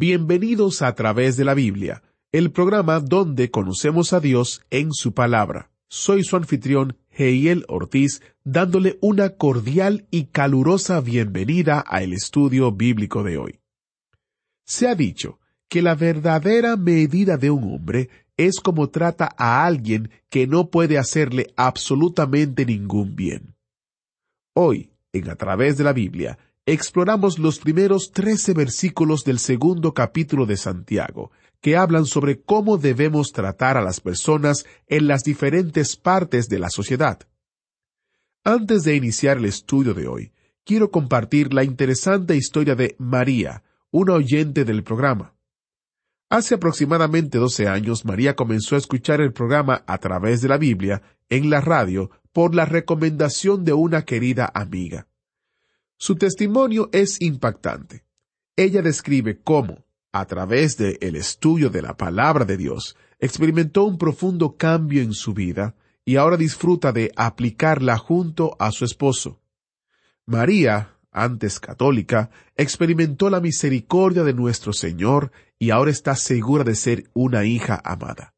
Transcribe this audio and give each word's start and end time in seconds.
Bienvenidos 0.00 0.82
a 0.82 0.94
través 0.94 1.36
de 1.36 1.44
la 1.44 1.54
Biblia, 1.54 2.04
el 2.30 2.52
programa 2.52 3.00
donde 3.00 3.50
conocemos 3.50 4.12
a 4.12 4.20
Dios 4.20 4.62
en 4.70 4.92
su 4.92 5.12
palabra. 5.12 5.72
Soy 5.88 6.22
su 6.22 6.36
anfitrión, 6.36 6.96
Heiel 7.10 7.64
Ortiz, 7.66 8.22
dándole 8.44 8.96
una 9.00 9.30
cordial 9.30 10.06
y 10.12 10.26
calurosa 10.26 11.00
bienvenida 11.00 11.80
al 11.80 12.12
estudio 12.12 12.70
bíblico 12.70 13.24
de 13.24 13.38
hoy. 13.38 13.60
Se 14.64 14.86
ha 14.86 14.94
dicho 14.94 15.40
que 15.68 15.82
la 15.82 15.96
verdadera 15.96 16.76
medida 16.76 17.36
de 17.36 17.50
un 17.50 17.64
hombre 17.64 18.08
es 18.36 18.60
como 18.60 18.90
trata 18.90 19.34
a 19.36 19.66
alguien 19.66 20.12
que 20.28 20.46
no 20.46 20.70
puede 20.70 20.96
hacerle 20.96 21.52
absolutamente 21.56 22.64
ningún 22.64 23.16
bien. 23.16 23.56
Hoy, 24.54 24.92
en 25.12 25.28
A 25.28 25.34
través 25.34 25.76
de 25.76 25.82
la 25.82 25.92
Biblia, 25.92 26.38
exploramos 26.72 27.38
los 27.38 27.58
primeros 27.58 28.12
trece 28.12 28.52
versículos 28.52 29.24
del 29.24 29.38
segundo 29.38 29.94
capítulo 29.94 30.44
de 30.44 30.58
Santiago, 30.58 31.30
que 31.62 31.78
hablan 31.78 32.04
sobre 32.04 32.42
cómo 32.42 32.76
debemos 32.76 33.32
tratar 33.32 33.78
a 33.78 33.82
las 33.82 34.00
personas 34.00 34.66
en 34.86 35.08
las 35.08 35.24
diferentes 35.24 35.96
partes 35.96 36.50
de 36.50 36.58
la 36.58 36.68
sociedad. 36.68 37.20
Antes 38.44 38.82
de 38.82 38.94
iniciar 38.94 39.38
el 39.38 39.46
estudio 39.46 39.94
de 39.94 40.08
hoy, 40.08 40.32
quiero 40.62 40.90
compartir 40.90 41.54
la 41.54 41.64
interesante 41.64 42.36
historia 42.36 42.74
de 42.74 42.96
María, 42.98 43.62
una 43.90 44.12
oyente 44.12 44.66
del 44.66 44.84
programa. 44.84 45.34
Hace 46.28 46.56
aproximadamente 46.56 47.38
12 47.38 47.66
años, 47.66 48.04
María 48.04 48.36
comenzó 48.36 48.74
a 48.74 48.78
escuchar 48.78 49.22
el 49.22 49.32
programa 49.32 49.84
a 49.86 49.96
través 49.96 50.42
de 50.42 50.48
la 50.48 50.58
Biblia 50.58 51.00
en 51.30 51.48
la 51.48 51.62
radio 51.62 52.10
por 52.34 52.54
la 52.54 52.66
recomendación 52.66 53.64
de 53.64 53.72
una 53.72 54.02
querida 54.02 54.50
amiga. 54.54 55.06
Su 56.00 56.14
testimonio 56.14 56.90
es 56.92 57.20
impactante. 57.20 58.04
Ella 58.54 58.82
describe 58.82 59.40
cómo, 59.42 59.84
a 60.12 60.26
través 60.26 60.76
del 60.76 60.96
el 61.00 61.16
estudio 61.16 61.70
de 61.70 61.82
la 61.82 61.96
palabra 61.96 62.44
de 62.44 62.56
Dios, 62.56 62.96
experimentó 63.18 63.82
un 63.82 63.98
profundo 63.98 64.56
cambio 64.56 65.02
en 65.02 65.12
su 65.12 65.34
vida 65.34 65.74
y 66.04 66.14
ahora 66.14 66.36
disfruta 66.36 66.92
de 66.92 67.10
aplicarla 67.16 67.98
junto 67.98 68.56
a 68.60 68.70
su 68.70 68.84
esposo. 68.84 69.40
María, 70.24 70.94
antes 71.10 71.58
católica, 71.58 72.30
experimentó 72.56 73.28
la 73.28 73.40
misericordia 73.40 74.22
de 74.22 74.34
nuestro 74.34 74.72
Señor 74.72 75.32
y 75.58 75.70
ahora 75.70 75.90
está 75.90 76.14
segura 76.14 76.62
de 76.62 76.76
ser 76.76 77.10
una 77.12 77.44
hija 77.44 77.80
amada. 77.84 78.34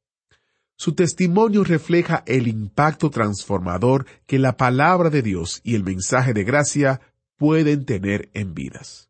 Su 0.76 0.94
testimonio 0.94 1.62
refleja 1.62 2.22
el 2.26 2.48
impacto 2.48 3.10
transformador 3.10 4.06
que 4.26 4.38
la 4.38 4.56
palabra 4.56 5.10
de 5.10 5.20
Dios 5.20 5.60
y 5.62 5.74
el 5.74 5.84
mensaje 5.84 6.32
de 6.32 6.42
gracia 6.42 7.02
pueden 7.40 7.86
tener 7.86 8.30
en 8.34 8.52
vidas. 8.52 9.08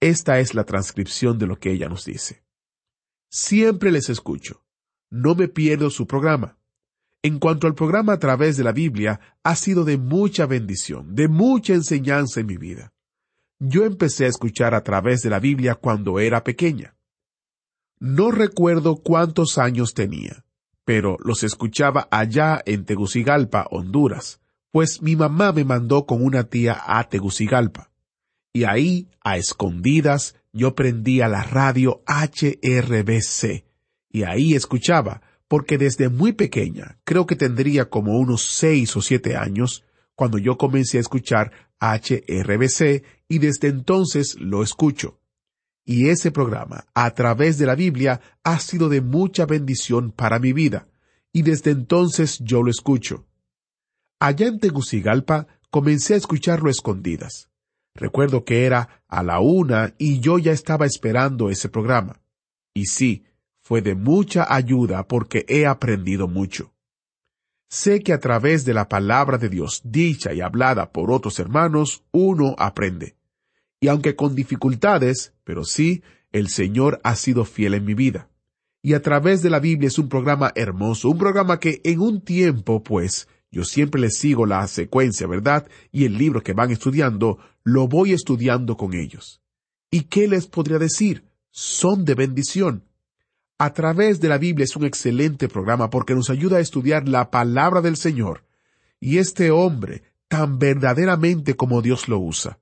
Esta 0.00 0.40
es 0.40 0.54
la 0.54 0.64
transcripción 0.64 1.38
de 1.38 1.46
lo 1.46 1.58
que 1.58 1.70
ella 1.70 1.86
nos 1.86 2.06
dice. 2.06 2.42
Siempre 3.30 3.92
les 3.92 4.08
escucho. 4.08 4.64
No 5.10 5.34
me 5.34 5.48
pierdo 5.48 5.90
su 5.90 6.06
programa. 6.06 6.56
En 7.22 7.38
cuanto 7.38 7.66
al 7.66 7.74
programa 7.74 8.14
a 8.14 8.18
través 8.18 8.56
de 8.56 8.64
la 8.64 8.72
Biblia, 8.72 9.20
ha 9.42 9.54
sido 9.54 9.84
de 9.84 9.98
mucha 9.98 10.46
bendición, 10.46 11.14
de 11.14 11.28
mucha 11.28 11.74
enseñanza 11.74 12.40
en 12.40 12.46
mi 12.46 12.56
vida. 12.56 12.94
Yo 13.58 13.84
empecé 13.84 14.24
a 14.24 14.28
escuchar 14.28 14.74
a 14.74 14.82
través 14.82 15.20
de 15.20 15.28
la 15.28 15.38
Biblia 15.38 15.74
cuando 15.74 16.20
era 16.20 16.44
pequeña. 16.44 16.96
No 18.00 18.30
recuerdo 18.30 18.96
cuántos 18.96 19.58
años 19.58 19.92
tenía, 19.92 20.46
pero 20.86 21.18
los 21.22 21.42
escuchaba 21.42 22.08
allá 22.10 22.62
en 22.64 22.86
Tegucigalpa, 22.86 23.66
Honduras, 23.70 24.41
pues 24.72 25.02
mi 25.02 25.16
mamá 25.16 25.52
me 25.52 25.64
mandó 25.64 26.06
con 26.06 26.24
una 26.24 26.44
tía 26.44 26.82
a 26.84 27.08
Tegucigalpa. 27.08 27.90
Y 28.54 28.64
ahí, 28.64 29.08
a 29.22 29.36
escondidas, 29.36 30.34
yo 30.52 30.74
prendía 30.74 31.28
la 31.28 31.42
radio 31.42 32.02
HRBC, 32.06 33.64
y 34.10 34.22
ahí 34.24 34.54
escuchaba, 34.54 35.22
porque 35.46 35.78
desde 35.78 36.08
muy 36.08 36.32
pequeña, 36.32 36.98
creo 37.04 37.26
que 37.26 37.36
tendría 37.36 37.88
como 37.90 38.18
unos 38.18 38.42
seis 38.42 38.96
o 38.96 39.02
siete 39.02 39.36
años, 39.36 39.84
cuando 40.14 40.38
yo 40.38 40.56
comencé 40.56 40.96
a 40.98 41.02
escuchar 41.02 41.52
HRBC, 41.80 43.04
y 43.28 43.38
desde 43.38 43.68
entonces 43.68 44.36
lo 44.40 44.62
escucho. 44.62 45.18
Y 45.84 46.08
ese 46.08 46.30
programa, 46.30 46.86
a 46.94 47.10
través 47.12 47.58
de 47.58 47.66
la 47.66 47.74
Biblia, 47.74 48.20
ha 48.42 48.58
sido 48.58 48.88
de 48.88 49.02
mucha 49.02 49.44
bendición 49.44 50.12
para 50.12 50.38
mi 50.38 50.54
vida, 50.54 50.88
y 51.30 51.42
desde 51.42 51.72
entonces 51.72 52.38
yo 52.40 52.62
lo 52.62 52.70
escucho. 52.70 53.26
Allá 54.24 54.46
en 54.46 54.60
Tegucigalpa 54.60 55.48
comencé 55.68 56.14
a 56.14 56.16
escucharlo 56.16 56.70
escondidas. 56.70 57.50
Recuerdo 57.92 58.44
que 58.44 58.66
era 58.66 59.02
a 59.08 59.24
la 59.24 59.40
una 59.40 59.96
y 59.98 60.20
yo 60.20 60.38
ya 60.38 60.52
estaba 60.52 60.86
esperando 60.86 61.50
ese 61.50 61.68
programa. 61.68 62.20
Y 62.72 62.86
sí, 62.86 63.24
fue 63.62 63.82
de 63.82 63.96
mucha 63.96 64.46
ayuda 64.48 65.08
porque 65.08 65.44
he 65.48 65.66
aprendido 65.66 66.28
mucho. 66.28 66.72
Sé 67.68 67.98
que 68.04 68.12
a 68.12 68.20
través 68.20 68.64
de 68.64 68.74
la 68.74 68.88
palabra 68.88 69.38
de 69.38 69.48
Dios 69.48 69.80
dicha 69.82 70.32
y 70.32 70.40
hablada 70.40 70.92
por 70.92 71.10
otros 71.10 71.40
hermanos, 71.40 72.04
uno 72.12 72.54
aprende. 72.58 73.16
Y 73.80 73.88
aunque 73.88 74.14
con 74.14 74.36
dificultades, 74.36 75.34
pero 75.42 75.64
sí, 75.64 76.04
el 76.30 76.46
Señor 76.48 77.00
ha 77.02 77.16
sido 77.16 77.44
fiel 77.44 77.74
en 77.74 77.84
mi 77.84 77.94
vida. 77.94 78.30
Y 78.82 78.94
a 78.94 79.02
través 79.02 79.42
de 79.42 79.50
la 79.50 79.58
Biblia 79.58 79.88
es 79.88 79.98
un 79.98 80.08
programa 80.08 80.52
hermoso, 80.54 81.10
un 81.10 81.18
programa 81.18 81.58
que 81.58 81.80
en 81.82 81.98
un 81.98 82.20
tiempo, 82.20 82.84
pues, 82.84 83.26
yo 83.52 83.64
siempre 83.64 84.00
les 84.00 84.16
sigo 84.16 84.46
la 84.46 84.66
secuencia, 84.66 85.26
¿verdad? 85.26 85.68
Y 85.92 86.06
el 86.06 86.16
libro 86.16 86.42
que 86.42 86.54
van 86.54 86.70
estudiando, 86.70 87.38
lo 87.62 87.86
voy 87.86 88.14
estudiando 88.14 88.78
con 88.78 88.94
ellos. 88.94 89.42
¿Y 89.90 90.04
qué 90.04 90.26
les 90.26 90.46
podría 90.46 90.78
decir? 90.78 91.26
Son 91.50 92.06
de 92.06 92.14
bendición. 92.14 92.84
A 93.58 93.74
través 93.74 94.20
de 94.20 94.28
la 94.28 94.38
Biblia 94.38 94.64
es 94.64 94.74
un 94.74 94.86
excelente 94.86 95.48
programa 95.48 95.90
porque 95.90 96.14
nos 96.14 96.30
ayuda 96.30 96.56
a 96.56 96.60
estudiar 96.60 97.06
la 97.08 97.30
palabra 97.30 97.82
del 97.82 97.96
Señor. 97.96 98.44
Y 98.98 99.18
este 99.18 99.50
hombre, 99.50 100.02
tan 100.28 100.58
verdaderamente 100.58 101.54
como 101.54 101.82
Dios 101.82 102.08
lo 102.08 102.18
usa. 102.18 102.58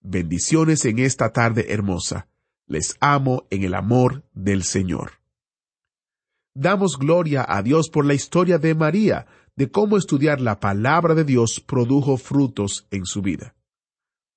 Bendiciones 0.00 0.84
en 0.84 0.98
esta 0.98 1.32
tarde 1.32 1.72
hermosa. 1.72 2.26
Les 2.66 2.96
amo 2.98 3.46
en 3.50 3.62
el 3.62 3.74
amor 3.74 4.24
del 4.34 4.64
Señor. 4.64 5.12
Damos 6.54 6.98
gloria 6.98 7.44
a 7.48 7.62
Dios 7.62 7.88
por 7.88 8.04
la 8.04 8.14
historia 8.14 8.58
de 8.58 8.74
María, 8.74 9.26
de 9.56 9.70
cómo 9.70 9.96
estudiar 9.96 10.40
la 10.40 10.60
palabra 10.60 11.14
de 11.14 11.24
Dios 11.24 11.60
produjo 11.60 12.16
frutos 12.16 12.86
en 12.90 13.04
su 13.06 13.22
vida. 13.22 13.54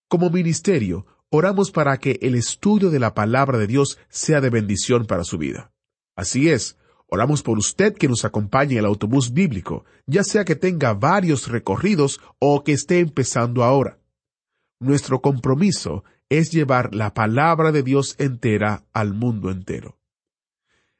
Como 0.08 0.30
ministerio, 0.30 1.06
oramos 1.30 1.72
para 1.72 1.98
que 1.98 2.20
el 2.22 2.36
estudio 2.36 2.90
de 2.90 3.00
la 3.00 3.14
palabra 3.14 3.58
de 3.58 3.68
Dios 3.68 3.98
sea 4.10 4.42
de 4.42 4.50
bendición 4.50 5.06
para 5.06 5.24
su 5.24 5.38
vida. 5.38 5.72
Así 6.16 6.50
es, 6.50 6.78
oramos 7.08 7.44
por 7.44 7.58
usted 7.58 7.94
que 7.94 8.08
nos 8.08 8.26
acompañe 8.26 8.74
en 8.74 8.80
el 8.80 8.86
autobús 8.86 9.34
bíblico, 9.34 9.86
ya 10.06 10.24
sea 10.24 10.46
que 10.46 10.56
tenga 10.56 10.94
varios 10.94 11.48
recorridos 11.48 12.22
o 12.40 12.64
que 12.64 12.74
esté 12.74 13.00
empezando 13.00 13.64
ahora. 13.64 14.00
Nuestro 14.80 15.22
compromiso 15.22 16.04
es 16.30 16.52
llevar 16.52 16.94
la 16.94 17.14
palabra 17.14 17.72
de 17.72 17.84
Dios 17.84 18.16
entera 18.20 18.86
al 18.94 19.14
mundo 19.14 19.50
entero. 19.50 19.97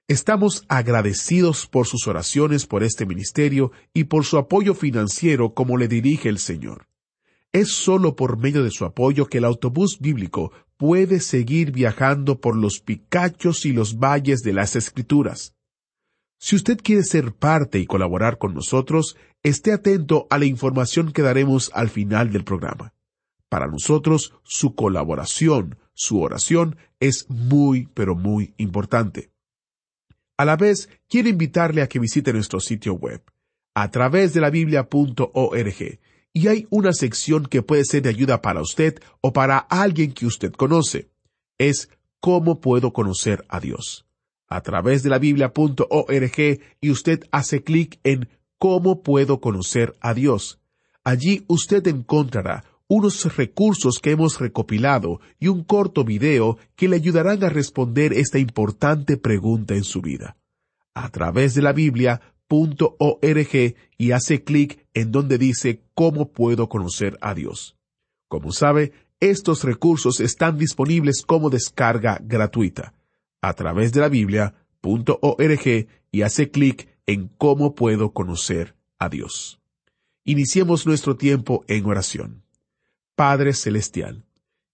Estamos 0.10 0.64
agradecidos 0.70 1.68
por 1.68 1.86
sus 1.86 2.08
oraciones 2.08 2.66
por 2.66 2.82
este 2.82 3.06
ministerio 3.06 3.74
y 3.94 4.06
por 4.06 4.24
su 4.24 4.38
apoyo 4.38 4.74
financiero 4.74 5.54
como 5.54 5.76
le 5.76 5.90
dirige 5.90 6.30
el 6.30 6.40
Señor. 6.40 6.88
Es 7.52 7.74
solo 7.74 8.16
por 8.16 8.38
medio 8.38 8.64
de 8.64 8.72
su 8.72 8.86
apoyo 8.86 9.26
que 9.26 9.40
el 9.40 9.44
autobús 9.44 10.00
bíblico 10.00 10.54
puede 10.78 11.20
seguir 11.20 11.74
viajando 11.74 12.40
por 12.40 12.56
los 12.56 12.80
picachos 12.80 13.66
y 13.66 13.74
los 13.74 14.00
valles 14.00 14.44
de 14.44 14.54
las 14.54 14.78
Escrituras. 14.78 15.56
Si 16.40 16.56
usted 16.56 16.78
quiere 16.82 17.04
ser 17.04 17.34
parte 17.34 17.78
y 17.78 17.86
colaborar 17.86 18.38
con 18.38 18.54
nosotros, 18.54 19.18
esté 19.44 19.74
atento 19.74 20.26
a 20.30 20.38
la 20.38 20.46
información 20.46 21.12
que 21.12 21.22
daremos 21.22 21.70
al 21.74 21.90
final 21.90 22.32
del 22.32 22.46
programa. 22.46 22.94
Para 23.50 23.68
nosotros, 23.68 24.34
su 24.44 24.74
colaboración, 24.74 25.78
su 25.94 26.22
oración 26.22 26.78
es 27.02 27.30
muy, 27.30 27.90
pero 27.94 28.16
muy 28.16 28.54
importante. 28.56 29.32
A 30.38 30.46
la 30.46 30.56
vez, 30.56 30.88
quiero 31.10 31.30
invitarle 31.30 31.82
a 31.82 31.90
que 31.90 32.00
visite 32.00 32.32
nuestro 32.32 32.60
sitio 32.60 32.94
web, 32.94 33.24
a 33.74 33.90
través 33.90 34.34
de 34.34 34.42
la 34.42 34.52
biblia.org, 34.52 36.00
y 36.32 36.48
hay 36.48 36.68
una 36.70 36.94
sección 36.94 37.48
que 37.48 37.64
puede 37.64 37.84
ser 37.84 38.04
de 38.04 38.10
ayuda 38.10 38.44
para 38.44 38.62
usted 38.62 39.00
o 39.22 39.34
para 39.34 39.58
alguien 39.58 40.14
que 40.14 40.28
usted 40.28 40.52
conoce. 40.52 41.10
es 41.58 41.90
¿Cómo 42.20 42.62
puedo 42.62 42.94
conocer 42.94 43.46
a 43.50 43.60
Dios? 43.60 44.06
A 44.48 44.62
través 44.62 45.02
de 45.02 45.10
la 45.10 45.18
biblia.org 45.18 46.60
y 46.82 46.92
usted 46.92 47.24
hace 47.32 47.64
clic 47.64 48.00
en 48.04 48.30
¿Cómo 48.60 49.02
puedo 49.02 49.40
conocer 49.40 49.96
a 50.02 50.14
Dios? 50.14 50.60
Allí 51.04 51.46
usted 51.48 51.86
encontrará 51.88 52.64
unos 52.88 53.36
recursos 53.36 54.00
que 54.00 54.12
hemos 54.12 54.40
recopilado 54.40 55.20
y 55.40 55.48
un 55.48 55.64
corto 55.64 56.04
video 56.04 56.58
que 56.76 56.88
le 56.88 56.96
ayudarán 56.96 57.44
a 57.44 57.50
responder 57.50 58.14
esta 58.14 58.40
importante 58.40 59.18
pregunta 59.18 59.76
en 59.76 59.84
su 59.84 60.02
vida. 60.02 60.38
A 60.94 61.10
través 61.10 61.54
de 61.54 61.62
la 61.62 61.74
biblia.org 61.74 63.76
y 63.98 64.12
hace 64.12 64.44
clic 64.44 64.86
en 64.94 65.12
donde 65.12 65.38
dice 65.38 65.82
¿Cómo 65.94 66.32
puedo 66.32 66.70
conocer 66.70 67.18
a 67.22 67.34
Dios? 67.34 67.76
Como 68.28 68.52
sabe, 68.52 68.94
estos 69.20 69.64
recursos 69.64 70.20
están 70.20 70.58
disponibles 70.58 71.24
como 71.26 71.50
descarga 71.50 72.20
gratuita 72.22 72.94
a 73.42 73.54
través 73.54 73.94
de 73.94 74.02
la 74.02 74.10
biblia.org 74.10 75.88
y 76.12 76.22
hace 76.22 76.52
clic 76.52 76.88
en 77.06 77.30
cómo 77.38 77.76
puedo 77.76 78.12
conocer 78.12 78.76
a 79.00 79.10
Dios. 79.10 79.60
Iniciemos 80.24 80.86
nuestro 80.86 81.16
tiempo 81.16 81.64
en 81.68 81.86
oración. 81.86 82.47
Padre 83.18 83.54
Celestial, 83.54 84.26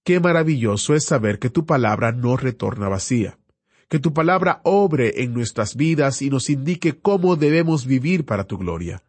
qué 0.04 0.20
maravilloso 0.20 0.96
es 0.96 1.06
saber 1.06 1.40
que 1.40 1.50
tu 1.50 1.66
palabra 1.66 2.12
no 2.12 2.36
retorna 2.36 2.90
vacía, 2.90 3.40
que 3.88 4.00
tu 4.00 4.14
palabra 4.14 4.60
obre 4.66 5.24
en 5.24 5.34
nuestras 5.34 5.78
vidas 5.78 6.22
y 6.22 6.30
nos 6.30 6.50
indique 6.50 7.00
cómo 7.00 7.38
debemos 7.38 7.86
vivir 7.86 8.26
para 8.26 8.44
tu 8.44 8.58
gloria, 8.58 9.02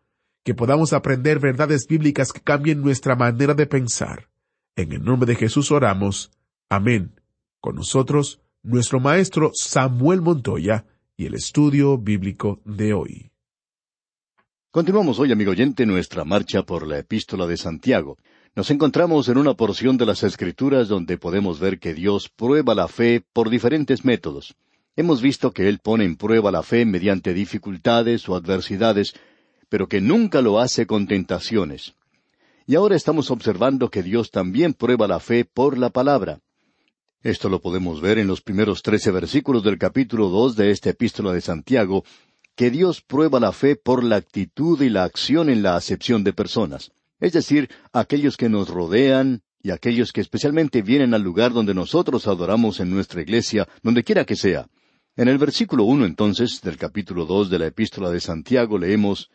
que 0.45 0.55
podamos 0.55 0.93
aprender 0.93 1.41
verdades 1.41 1.89
bíblicas 1.89 2.33
que 2.33 2.43
cambien 2.43 2.81
nuestra 2.81 3.17
manera 3.17 3.55
de 3.55 3.67
pensar. 3.67 4.29
En 4.77 4.93
el 4.93 5.03
nombre 5.03 5.27
de 5.27 5.35
Jesús 5.35 5.73
oramos. 5.73 6.31
Amén. 6.69 7.21
Con 7.61 7.75
nosotros, 7.75 8.41
nuestro 8.63 9.01
maestro 9.01 9.51
Samuel 9.53 10.23
Montoya 10.23 10.85
y 11.17 11.27
el 11.27 11.35
estudio 11.35 11.99
bíblico 11.99 12.61
de 12.65 12.95
hoy. 12.95 13.33
Continuamos 14.71 15.19
hoy, 15.19 15.33
amigo 15.33 15.51
oyente, 15.51 15.87
nuestra 15.87 16.25
marcha 16.25 16.63
por 16.63 16.87
la 16.87 16.99
epístola 16.99 17.49
de 17.49 17.57
Santiago. 17.57 18.17
Nos 18.57 18.71
encontramos 18.71 19.29
en 19.29 19.37
una 19.37 19.55
porción 19.55 19.97
de 19.97 20.07
las 20.07 20.23
Escrituras 20.23 20.87
donde 20.87 21.19
podemos 21.19 21.59
ver 21.59 21.81
que 21.81 21.93
Dios 21.93 22.29
prueba 22.29 22.73
la 22.77 22.87
fe 22.87 23.21
por 23.33 23.51
diferentes 23.51 24.05
métodos. 24.05 24.55
Hemos 24.95 25.21
visto 25.21 25.51
que 25.51 25.69
Él 25.69 25.81
pone 25.81 26.05
en 26.05 26.15
prueba 26.15 26.53
la 26.53 26.63
fe 26.63 26.85
mediante 26.85 27.35
dificultades 27.35 28.29
o 28.29 28.37
adversidades, 28.37 29.13
pero 29.69 29.89
que 29.89 30.01
nunca 30.01 30.41
lo 30.41 30.61
hace 30.61 30.87
con 30.87 31.09
tentaciones. 31.09 31.97
Y 32.65 32.77
ahora 32.77 32.95
estamos 32.95 33.33
observando 33.33 33.91
que 33.91 34.05
Dios 34.05 34.31
también 34.31 34.73
prueba 34.73 35.09
la 35.09 35.19
fe 35.19 35.45
por 35.45 35.77
la 35.77 35.91
palabra. 35.91 36.39
Esto 37.25 37.49
lo 37.49 37.61
podemos 37.61 38.01
ver 38.01 38.19
en 38.19 38.29
los 38.29 38.41
primeros 38.41 38.83
trece 38.83 39.11
versículos 39.11 39.65
del 39.65 39.79
capítulo 39.79 40.29
dos 40.29 40.55
de 40.55 40.71
esta 40.71 40.91
epístola 40.91 41.33
de 41.33 41.41
Santiago, 41.41 42.05
que 42.55 42.71
Dios 42.71 43.03
prueba 43.03 43.41
la 43.41 43.51
fe 43.51 43.75
por 43.75 44.05
la 44.05 44.15
actitud 44.15 44.81
y 44.81 44.91
la 44.91 45.03
acción 45.03 45.51
en 45.51 45.65
la 45.65 45.75
acepción 45.75 46.23
de 46.23 46.33
personas, 46.33 46.93
es 47.21 47.33
decir, 47.33 47.71
aquellos 47.93 48.37
que 48.37 48.49
nos 48.49 48.69
rodean 48.69 49.43
y 49.63 49.71
aquellos 49.71 50.13
que 50.13 50.21
especialmente 50.21 50.83
vienen 50.83 51.15
al 51.15 51.23
lugar 51.23 51.53
donde 51.53 51.75
nosotros 51.75 52.27
adoramos 52.27 52.81
en 52.81 52.91
nuestra 52.91 53.23
iglesia, 53.23 53.67
donde 53.83 54.05
quiera 54.05 54.25
que 54.25 54.37
sea. 54.37 54.69
En 55.17 55.29
el 55.29 55.39
versículo 55.39 55.85
uno 55.85 56.05
entonces 56.07 56.61
del 56.61 56.77
capítulo 56.77 57.25
dos 57.25 57.49
de 57.49 57.59
la 57.59 57.67
epístola 57.67 58.11
de 58.11 58.21
Santiago 58.21 58.79
leemos 58.79 59.31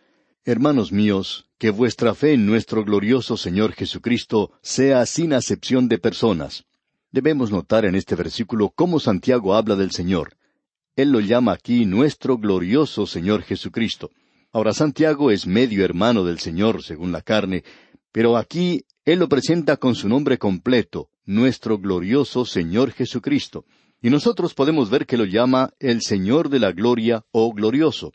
Hermanos 0.45 0.91
míos, 0.91 1.47
que 1.57 1.69
vuestra 1.69 2.15
fe 2.15 2.33
en 2.33 2.45
nuestro 2.45 2.85
glorioso 2.85 3.37
Señor 3.37 3.73
Jesucristo 3.73 4.51
sea 4.61 5.05
sin 5.05 5.33
acepción 5.33 5.87
de 5.87 5.97
personas. 5.97 6.65
Debemos 7.11 7.51
notar 7.51 7.85
en 7.85 7.95
este 7.95 8.15
versículo 8.15 8.69
cómo 8.69 8.99
Santiago 8.99 9.55
habla 9.55 9.75
del 9.75 9.91
Señor. 9.91 10.37
Él 10.95 11.11
lo 11.11 11.19
llama 11.19 11.53
aquí 11.53 11.85
nuestro 11.85 12.37
glorioso 12.37 13.07
Señor 13.07 13.41
Jesucristo. 13.43 14.11
Ahora 14.51 14.73
Santiago 14.73 15.29
es 15.29 15.45
medio 15.45 15.85
hermano 15.85 16.23
del 16.23 16.39
Señor, 16.39 16.81
según 16.81 17.11
la 17.11 17.21
carne, 17.21 17.63
pero 18.11 18.35
aquí 18.35 18.83
él 19.05 19.19
lo 19.19 19.29
presenta 19.29 19.77
con 19.77 19.93
su 19.93 20.09
nombre 20.09 20.39
completo, 20.39 21.09
nuestro 21.23 21.77
glorioso 21.77 22.45
Señor 22.45 22.91
Jesucristo. 22.91 23.65
Y 24.01 24.09
nosotros 24.09 24.55
podemos 24.55 24.89
ver 24.89 25.05
que 25.05 25.17
lo 25.17 25.25
llama 25.25 25.71
el 25.79 26.01
Señor 26.01 26.49
de 26.49 26.59
la 26.59 26.71
Gloria 26.71 27.23
o 27.31 27.53
glorioso. 27.53 28.11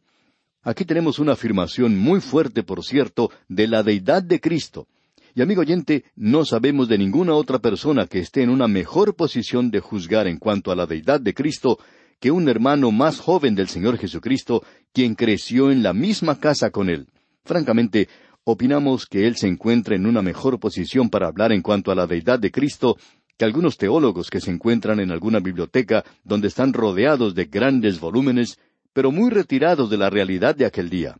Aquí 0.62 0.84
tenemos 0.84 1.20
una 1.20 1.32
afirmación 1.32 1.96
muy 1.96 2.20
fuerte, 2.20 2.64
por 2.64 2.82
cierto, 2.84 3.30
de 3.48 3.68
la 3.68 3.84
deidad 3.84 4.22
de 4.22 4.40
Cristo. 4.40 4.88
Y 5.36 5.42
amigo 5.42 5.60
oyente, 5.60 6.04
no 6.16 6.44
sabemos 6.44 6.88
de 6.88 6.98
ninguna 6.98 7.34
otra 7.34 7.60
persona 7.60 8.06
que 8.08 8.18
esté 8.18 8.42
en 8.42 8.50
una 8.50 8.66
mejor 8.66 9.14
posición 9.14 9.70
de 9.70 9.78
juzgar 9.78 10.26
en 10.26 10.38
cuanto 10.38 10.72
a 10.72 10.76
la 10.76 10.86
deidad 10.86 11.20
de 11.20 11.34
Cristo 11.34 11.78
que 12.20 12.30
un 12.30 12.48
hermano 12.48 12.90
más 12.90 13.20
joven 13.20 13.54
del 13.54 13.68
Señor 13.68 13.98
Jesucristo, 13.98 14.62
quien 14.92 15.14
creció 15.14 15.70
en 15.70 15.82
la 15.82 15.92
misma 15.92 16.38
casa 16.38 16.70
con 16.70 16.88
él. 16.88 17.08
Francamente, 17.44 18.08
opinamos 18.44 19.06
que 19.06 19.26
él 19.26 19.36
se 19.36 19.48
encuentra 19.48 19.96
en 19.96 20.06
una 20.06 20.22
mejor 20.22 20.58
posición 20.58 21.10
para 21.10 21.28
hablar 21.28 21.52
en 21.52 21.62
cuanto 21.62 21.90
a 21.90 21.94
la 21.94 22.06
deidad 22.06 22.38
de 22.38 22.50
Cristo 22.50 22.96
que 23.36 23.44
algunos 23.44 23.76
teólogos 23.76 24.30
que 24.30 24.40
se 24.40 24.50
encuentran 24.50 25.00
en 25.00 25.10
alguna 25.10 25.40
biblioteca 25.40 26.04
donde 26.22 26.48
están 26.48 26.72
rodeados 26.72 27.34
de 27.34 27.46
grandes 27.46 27.98
volúmenes 27.98 28.58
pero 28.92 29.10
muy 29.10 29.30
retirados 29.30 29.90
de 29.90 29.98
la 29.98 30.08
realidad 30.08 30.54
de 30.54 30.64
aquel 30.64 30.88
día. 30.88 31.18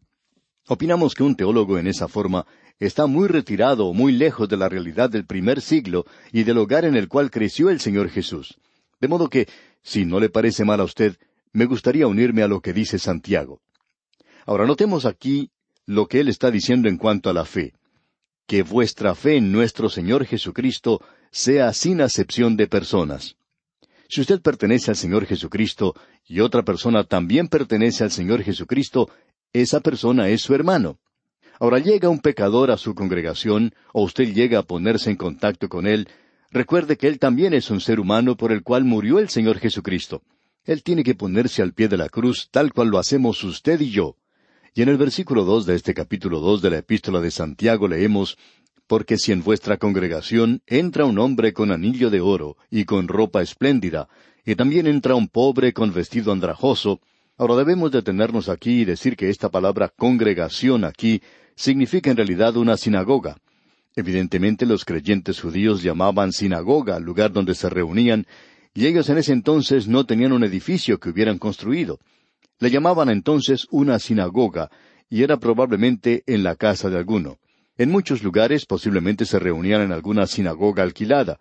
Opinamos 0.69 1.15
que 1.15 1.25
un 1.25 1.35
teólogo 1.35 1.77
en 1.77 1.89
esa 1.89 2.09
forma 2.09 2.47
está 2.79 3.07
muy 3.07 3.29
retirado 3.29 3.87
o 3.87 3.93
muy 3.93 4.13
lejos 4.13 4.49
de 4.49 4.57
la 4.57 4.69
realidad 4.69 5.11
del 5.11 5.27
primer 5.27 5.61
siglo 5.61 6.07
y 6.33 6.45
del 6.45 6.59
hogar 6.59 6.85
en 6.85 6.97
el 6.97 7.09
cual 7.09 7.31
creció 7.31 7.69
el 7.69 7.81
Señor 7.81 8.09
Jesús. 8.09 8.59
De 9.01 9.09
modo 9.09 9.29
que, 9.29 9.49
si 9.85 10.05
no 10.05 10.19
le 10.19 10.31
parece 10.31 10.65
mal 10.65 10.81
a 10.81 10.85
usted, 10.85 11.17
me 11.53 11.67
gustaría 11.67 12.09
unirme 12.09 12.43
a 12.43 12.49
lo 12.49 12.61
que 12.61 12.73
dice 12.73 12.99
Santiago. 12.99 13.61
Ahora 14.47 14.67
notemos 14.67 15.05
aquí 15.05 15.51
lo 15.87 16.09
que 16.09 16.21
él 16.21 16.29
está 16.29 16.51
diciendo 16.51 16.89
en 16.89 16.97
cuanto 16.97 17.31
a 17.31 17.35
la 17.35 17.45
fe. 17.45 17.75
Que 18.47 18.63
vuestra 18.63 19.15
fe 19.15 19.37
en 19.37 19.53
nuestro 19.53 19.89
Señor 19.89 20.25
Jesucristo 20.25 21.01
sea 21.31 21.73
sin 21.73 22.01
acepción 22.01 22.57
de 22.57 22.67
personas. 22.67 23.37
Si 24.09 24.21
usted 24.21 24.41
pertenece 24.41 24.91
al 24.91 24.97
Señor 24.97 25.27
Jesucristo 25.27 25.95
y 26.27 26.41
otra 26.41 26.63
persona 26.63 27.05
también 27.05 27.49
pertenece 27.49 28.05
al 28.05 28.11
Señor 28.11 28.43
Jesucristo, 28.43 29.11
esa 29.53 29.81
persona 29.81 30.29
es 30.29 30.43
su 30.43 30.55
hermano. 30.55 30.99
Ahora 31.61 31.79
llega 31.79 32.09
un 32.09 32.21
pecador 32.21 32.71
a 32.71 32.77
su 32.77 32.95
congregación, 32.95 33.75
o 33.93 34.03
usted 34.03 34.33
llega 34.35 34.59
a 34.59 34.63
ponerse 34.65 35.11
en 35.11 35.17
contacto 35.17 35.69
con 35.69 35.87
él, 35.87 36.09
recuerde 36.55 36.97
que 36.97 37.09
él 37.09 37.19
también 37.19 37.53
es 37.53 37.71
un 37.71 37.81
ser 37.81 38.01
humano 38.01 38.37
por 38.37 38.53
el 38.53 38.63
cual 38.63 38.85
murió 38.85 39.19
el 39.19 39.29
Señor 39.29 39.59
Jesucristo. 39.59 40.23
Él 40.65 40.83
tiene 40.83 41.03
que 41.03 41.15
ponerse 41.15 41.61
al 41.61 41.75
pie 41.75 41.89
de 41.89 41.99
la 41.99 42.09
cruz 42.09 42.49
tal 42.51 42.73
cual 42.73 42.89
lo 42.89 42.99
hacemos 42.99 43.43
usted 43.45 43.81
y 43.81 43.91
yo. 43.91 44.17
Y 44.73 44.83
en 44.83 44.89
el 44.89 44.97
versículo 44.97 45.45
dos 45.45 45.67
de 45.67 45.75
este 45.75 45.93
capítulo 45.93 46.41
dos 46.41 46.63
de 46.63 46.71
la 46.71 46.79
epístola 46.79 47.21
de 47.21 47.31
Santiago 47.31 47.89
leemos 47.89 48.39
porque 48.87 49.19
si 49.19 49.33
en 49.33 49.43
vuestra 49.43 49.79
congregación 49.79 50.63
entra 50.67 51.05
un 51.05 51.19
hombre 51.19 51.53
con 51.53 51.73
anillo 51.73 52.11
de 52.11 52.21
oro 52.21 52.57
y 52.71 52.85
con 52.85 53.09
ropa 53.09 53.43
espléndida, 53.43 54.09
y 54.45 54.55
también 54.55 54.87
entra 54.87 55.15
un 55.15 55.29
pobre 55.29 55.73
con 55.73 55.93
vestido 55.93 56.33
andrajoso, 56.33 57.01
ahora 57.37 57.57
debemos 57.57 57.91
detenernos 57.91 58.49
aquí 58.49 58.83
y 58.83 58.85
decir 58.85 59.17
que 59.17 59.31
esta 59.31 59.51
palabra 59.51 59.89
congregación 59.89 60.85
aquí 60.85 61.23
significa 61.57 62.11
en 62.11 62.17
realidad 62.17 62.57
una 62.57 62.77
sinagoga. 62.77 63.39
Evidentemente 63.97 64.67
los 64.67 64.85
creyentes 64.85 65.41
judíos 65.41 65.83
llamaban 65.83 66.33
sinagoga 66.33 66.97
al 66.97 67.05
lugar 67.05 67.33
donde 67.33 67.55
se 67.55 67.71
reunían, 67.71 68.27
y 68.75 68.87
ellos 68.87 69.09
en 69.09 69.19
ese 69.19 69.33
entonces 69.33 69.87
no 69.87 70.05
tenían 70.05 70.33
un 70.33 70.43
edificio 70.43 70.99
que 70.99 71.11
hubieran 71.11 71.39
construido. 71.39 72.01
Le 72.59 72.71
llamaban 72.71 73.09
entonces 73.09 73.69
una 73.71 74.01
sinagoga, 74.01 74.69
y 75.09 75.23
era 75.23 75.37
probablemente 75.37 76.25
en 76.27 76.43
la 76.43 76.57
casa 76.57 76.91
de 76.91 76.99
alguno. 76.99 77.39
En 77.77 77.91
muchos 77.91 78.25
lugares 78.25 78.67
posiblemente 78.67 79.27
se 79.27 79.39
reunían 79.39 79.83
en 79.83 79.93
alguna 79.93 80.27
sinagoga 80.27 80.83
alquilada. 80.83 81.39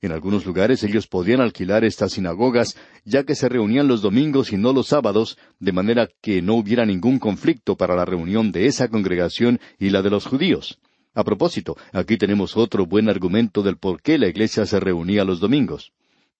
En 0.00 0.12
algunos 0.12 0.46
lugares 0.46 0.84
ellos 0.84 1.08
podían 1.08 1.40
alquilar 1.40 1.84
estas 1.84 2.12
sinagogas, 2.12 2.76
ya 3.04 3.24
que 3.24 3.34
se 3.34 3.48
reunían 3.48 3.88
los 3.88 4.00
domingos 4.00 4.52
y 4.52 4.56
no 4.56 4.72
los 4.72 4.88
sábados, 4.88 5.38
de 5.58 5.72
manera 5.72 6.08
que 6.20 6.40
no 6.40 6.54
hubiera 6.54 6.86
ningún 6.86 7.18
conflicto 7.18 7.76
para 7.76 7.96
la 7.96 8.04
reunión 8.04 8.52
de 8.52 8.66
esa 8.66 8.88
congregación 8.88 9.58
y 9.78 9.90
la 9.90 10.02
de 10.02 10.10
los 10.10 10.26
judíos. 10.26 10.78
A 11.14 11.24
propósito, 11.24 11.76
aquí 11.92 12.16
tenemos 12.16 12.56
otro 12.56 12.86
buen 12.86 13.08
argumento 13.08 13.62
del 13.62 13.76
por 13.76 14.00
qué 14.00 14.16
la 14.16 14.28
iglesia 14.28 14.64
se 14.64 14.78
reunía 14.78 15.24
los 15.24 15.40
domingos. 15.40 15.92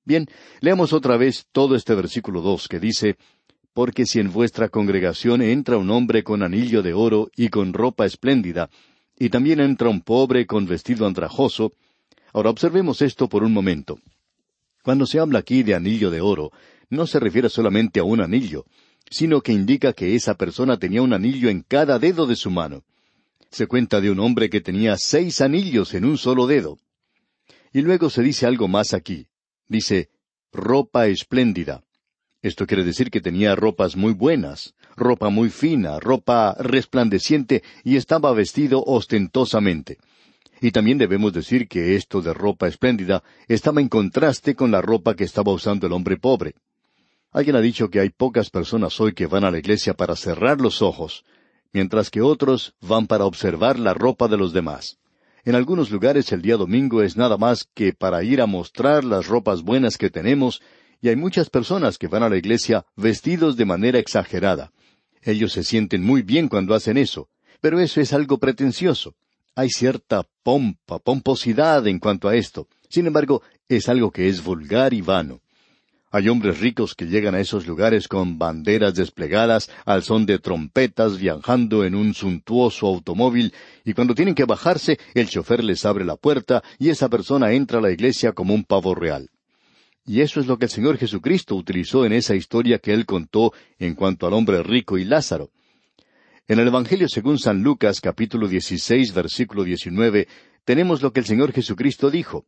Bien, 0.05 0.27
leamos 0.61 0.93
otra 0.93 1.17
vez 1.17 1.47
todo 1.51 1.75
este 1.75 1.95
versículo 1.95 2.41
dos 2.41 2.69
que 2.69 2.79
dice 2.79 3.17
Porque 3.73 4.07
si 4.07 4.21
en 4.21 4.33
vuestra 4.33 4.69
congregación 4.69 5.43
entra 5.43 5.77
un 5.77 5.91
hombre 5.91 6.23
con 6.23 6.43
anillo 6.43 6.83
de 6.83 6.95
oro 6.95 7.31
y 7.37 7.49
con 7.49 7.73
ropa 7.73 8.07
espléndida, 8.07 8.71
y 9.19 9.29
también 9.29 9.61
entra 9.61 9.89
un 9.89 10.01
pobre 10.01 10.47
con 10.47 10.67
vestido 10.67 11.07
andrajoso. 11.07 11.73
Ahora 12.33 12.51
observemos 12.51 13.03
esto 13.03 13.29
por 13.29 13.43
un 13.43 13.53
momento. 13.53 13.99
Cuando 14.83 15.05
se 15.05 15.19
habla 15.19 15.41
aquí 15.41 15.63
de 15.63 15.75
anillo 15.75 16.11
de 16.11 16.21
oro, 16.21 16.53
no 16.89 17.07
se 17.07 17.21
refiere 17.21 17.49
solamente 17.49 18.01
a 18.01 18.05
un 18.05 18.21
anillo, 18.21 18.65
sino 19.11 19.41
que 19.41 19.53
indica 19.53 19.93
que 19.93 20.15
esa 20.15 20.35
persona 20.35 20.79
tenía 20.79 21.03
un 21.03 21.13
anillo 21.13 21.49
en 21.51 21.63
cada 21.63 21.99
dedo 21.99 22.27
de 22.27 22.37
su 22.37 22.51
mano. 22.51 22.85
Se 23.51 23.67
cuenta 23.67 24.01
de 24.01 24.11
un 24.11 24.21
hombre 24.21 24.49
que 24.49 24.61
tenía 24.61 24.97
seis 24.97 25.41
anillos 25.41 25.95
en 25.95 26.05
un 26.05 26.19
solo 26.19 26.47
dedo. 26.47 26.79
Y 27.73 27.83
luego 27.83 28.11
se 28.11 28.23
dice 28.23 28.47
algo 28.47 28.69
más 28.69 28.95
aquí. 28.95 29.27
Dice, 29.67 30.09
ropa 30.53 31.09
espléndida. 31.09 31.83
Esto 32.43 32.67
quiere 32.67 32.85
decir 32.85 33.11
que 33.11 33.21
tenía 33.21 33.55
ropas 33.55 33.97
muy 33.97 34.13
buenas, 34.13 34.75
ropa 34.97 35.29
muy 35.29 35.51
fina, 35.51 36.01
ropa 36.01 36.57
resplandeciente 36.59 37.63
y 37.85 37.97
estaba 37.97 38.33
vestido 38.33 38.83
ostentosamente. 38.85 39.99
Y 40.61 40.71
también 40.71 40.99
debemos 40.99 41.33
decir 41.33 41.69
que 41.69 41.97
esto 41.97 42.23
de 42.23 42.33
ropa 42.33 42.67
espléndida 42.67 43.23
estaba 43.49 43.81
en 43.81 43.89
contraste 43.89 44.55
con 44.55 44.71
la 44.71 44.81
ropa 44.81 45.15
que 45.15 45.25
estaba 45.25 45.53
usando 45.53 45.87
el 45.87 45.93
hombre 45.93 46.17
pobre. 46.17 46.55
Alguien 47.33 47.57
ha 47.57 47.61
dicho 47.61 47.91
que 47.91 48.01
hay 48.01 48.11
pocas 48.11 48.51
personas 48.51 49.01
hoy 49.01 49.13
que 49.13 49.27
van 49.27 49.45
a 49.45 49.51
la 49.51 49.59
iglesia 49.59 49.95
para 49.95 50.17
cerrar 50.17 50.61
los 50.61 50.83
ojos, 50.83 51.25
mientras 51.73 52.11
que 52.11 52.21
otros 52.21 52.75
van 52.81 53.07
para 53.07 53.25
observar 53.25 53.79
la 53.79 53.95
ropa 53.95 54.29
de 54.29 54.37
los 54.37 54.53
demás. 54.53 54.99
En 55.45 55.55
algunos 55.55 55.91
lugares 55.91 56.33
el 56.33 56.43
día 56.43 56.57
domingo 56.57 57.03
es 57.03 57.17
nada 57.17 57.39
más 57.39 57.69
que 57.75 57.93
para 57.93 58.23
ir 58.23 58.41
a 58.41 58.47
mostrar 58.47 59.05
las 59.05 59.27
ropas 59.27 59.63
buenas 59.63 59.97
que 59.97 60.11
tenemos, 60.11 60.61
y 61.01 61.09
hay 61.09 61.17
muchas 61.17 61.49
personas 61.49 61.97
que 61.97 62.09
van 62.09 62.23
a 62.23 62.29
la 62.29 62.37
iglesia 62.37 62.85
vestidos 62.97 63.57
de 63.57 63.65
manera 63.65 63.99
exagerada. 63.99 64.73
Ellos 65.23 65.53
se 65.53 65.65
sienten 65.65 66.03
muy 66.03 66.23
bien 66.23 66.49
cuando 66.49 66.75
hacen 66.75 66.99
eso, 66.99 67.29
pero 67.61 67.81
eso 67.81 68.01
es 68.01 68.13
algo 68.13 68.39
pretencioso. 68.39 69.15
Hay 69.55 69.71
cierta 69.71 70.27
pompa, 70.43 70.99
pomposidad 70.99 71.87
en 71.87 71.99
cuanto 71.99 72.29
a 72.29 72.37
esto. 72.37 72.69
Sin 72.89 73.07
embargo, 73.07 73.43
es 73.69 73.89
algo 73.89 74.11
que 74.11 74.29
es 74.29 74.43
vulgar 74.43 74.93
y 74.95 75.01
vano. 75.01 75.41
Hay 76.13 76.29
hombres 76.29 76.59
ricos 76.59 76.97
que 76.97 77.07
llegan 77.07 77.37
a 77.37 77.41
esos 77.41 77.69
lugares 77.69 78.09
con 78.09 78.37
banderas 78.37 78.97
desplegadas, 78.97 79.71
al 79.85 80.03
son 80.03 80.27
de 80.27 80.41
trompetas, 80.41 81.19
viajando 81.19 81.85
en 81.85 81.95
un 81.95 82.15
suntuoso 82.15 82.89
automóvil, 82.89 83.55
y 83.85 83.93
cuando 83.93 84.17
tienen 84.17 84.35
que 84.35 84.45
bajarse, 84.45 84.99
el 85.15 85.29
chofer 85.29 85.63
les 85.63 85.85
abre 85.85 86.05
la 86.05 86.17
puerta 86.17 86.65
y 86.81 86.89
esa 86.89 87.09
persona 87.09 87.53
entra 87.53 87.79
a 87.79 87.83
la 87.83 87.93
iglesia 87.93 88.33
como 88.33 88.55
un 88.55 88.65
pavo 88.65 88.97
real. 88.97 89.31
Y 90.05 90.23
eso 90.23 90.41
es 90.41 90.49
lo 90.49 90.59
que 90.59 90.65
el 90.65 90.71
Señor 90.73 90.99
Jesucristo 90.99 91.55
utilizó 91.55 92.05
en 92.05 92.13
esa 92.13 92.35
historia 92.35 92.81
que 92.81 92.93
él 92.93 93.07
contó 93.07 93.53
en 93.79 93.95
cuanto 93.95 94.27
al 94.27 94.33
hombre 94.33 94.65
rico 94.65 94.99
y 94.99 95.05
Lázaro. 95.05 95.51
En 96.49 96.59
el 96.59 96.67
Evangelio 96.67 97.09
según 97.09 97.39
San 97.39 97.63
Lucas 97.63 98.01
capítulo 98.01 98.49
16 98.49 99.15
versículo 99.15 99.63
19 99.63 100.27
tenemos 100.65 101.03
lo 101.03 101.13
que 101.13 101.21
el 101.21 101.27
Señor 101.27 101.53
Jesucristo 101.53 102.11
dijo 102.11 102.47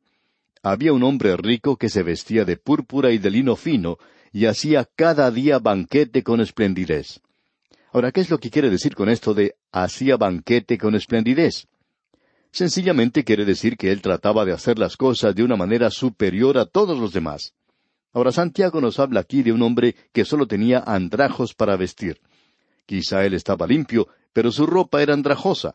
había 0.62 0.92
un 0.92 1.02
hombre 1.02 1.36
rico 1.36 1.76
que 1.76 1.88
se 1.88 2.02
vestía 2.02 2.44
de 2.44 2.56
púrpura 2.56 3.10
y 3.10 3.18
de 3.18 3.30
lino 3.30 3.56
fino, 3.56 3.98
y 4.32 4.46
hacía 4.46 4.88
cada 4.96 5.30
día 5.30 5.58
banquete 5.58 6.22
con 6.22 6.40
esplendidez. 6.40 7.20
Ahora, 7.92 8.12
¿qué 8.12 8.20
es 8.20 8.30
lo 8.30 8.38
que 8.38 8.50
quiere 8.50 8.70
decir 8.70 8.94
con 8.94 9.08
esto 9.08 9.34
de 9.34 9.56
hacía 9.70 10.16
banquete 10.16 10.78
con 10.78 10.94
esplendidez? 10.94 11.66
Sencillamente 12.50 13.24
quiere 13.24 13.44
decir 13.44 13.76
que 13.76 13.92
él 13.92 14.00
trataba 14.00 14.44
de 14.44 14.52
hacer 14.52 14.78
las 14.78 14.96
cosas 14.96 15.34
de 15.34 15.42
una 15.42 15.56
manera 15.56 15.90
superior 15.90 16.56
a 16.58 16.66
todos 16.66 16.98
los 16.98 17.12
demás. 17.12 17.54
Ahora 18.12 18.30
Santiago 18.30 18.80
nos 18.80 18.98
habla 18.98 19.20
aquí 19.20 19.42
de 19.42 19.52
un 19.52 19.62
hombre 19.62 19.96
que 20.12 20.24
solo 20.24 20.46
tenía 20.46 20.82
andrajos 20.86 21.54
para 21.54 21.76
vestir. 21.76 22.20
Quizá 22.86 23.24
él 23.24 23.34
estaba 23.34 23.66
limpio, 23.66 24.08
pero 24.32 24.52
su 24.52 24.66
ropa 24.66 25.02
era 25.02 25.14
andrajosa. 25.14 25.74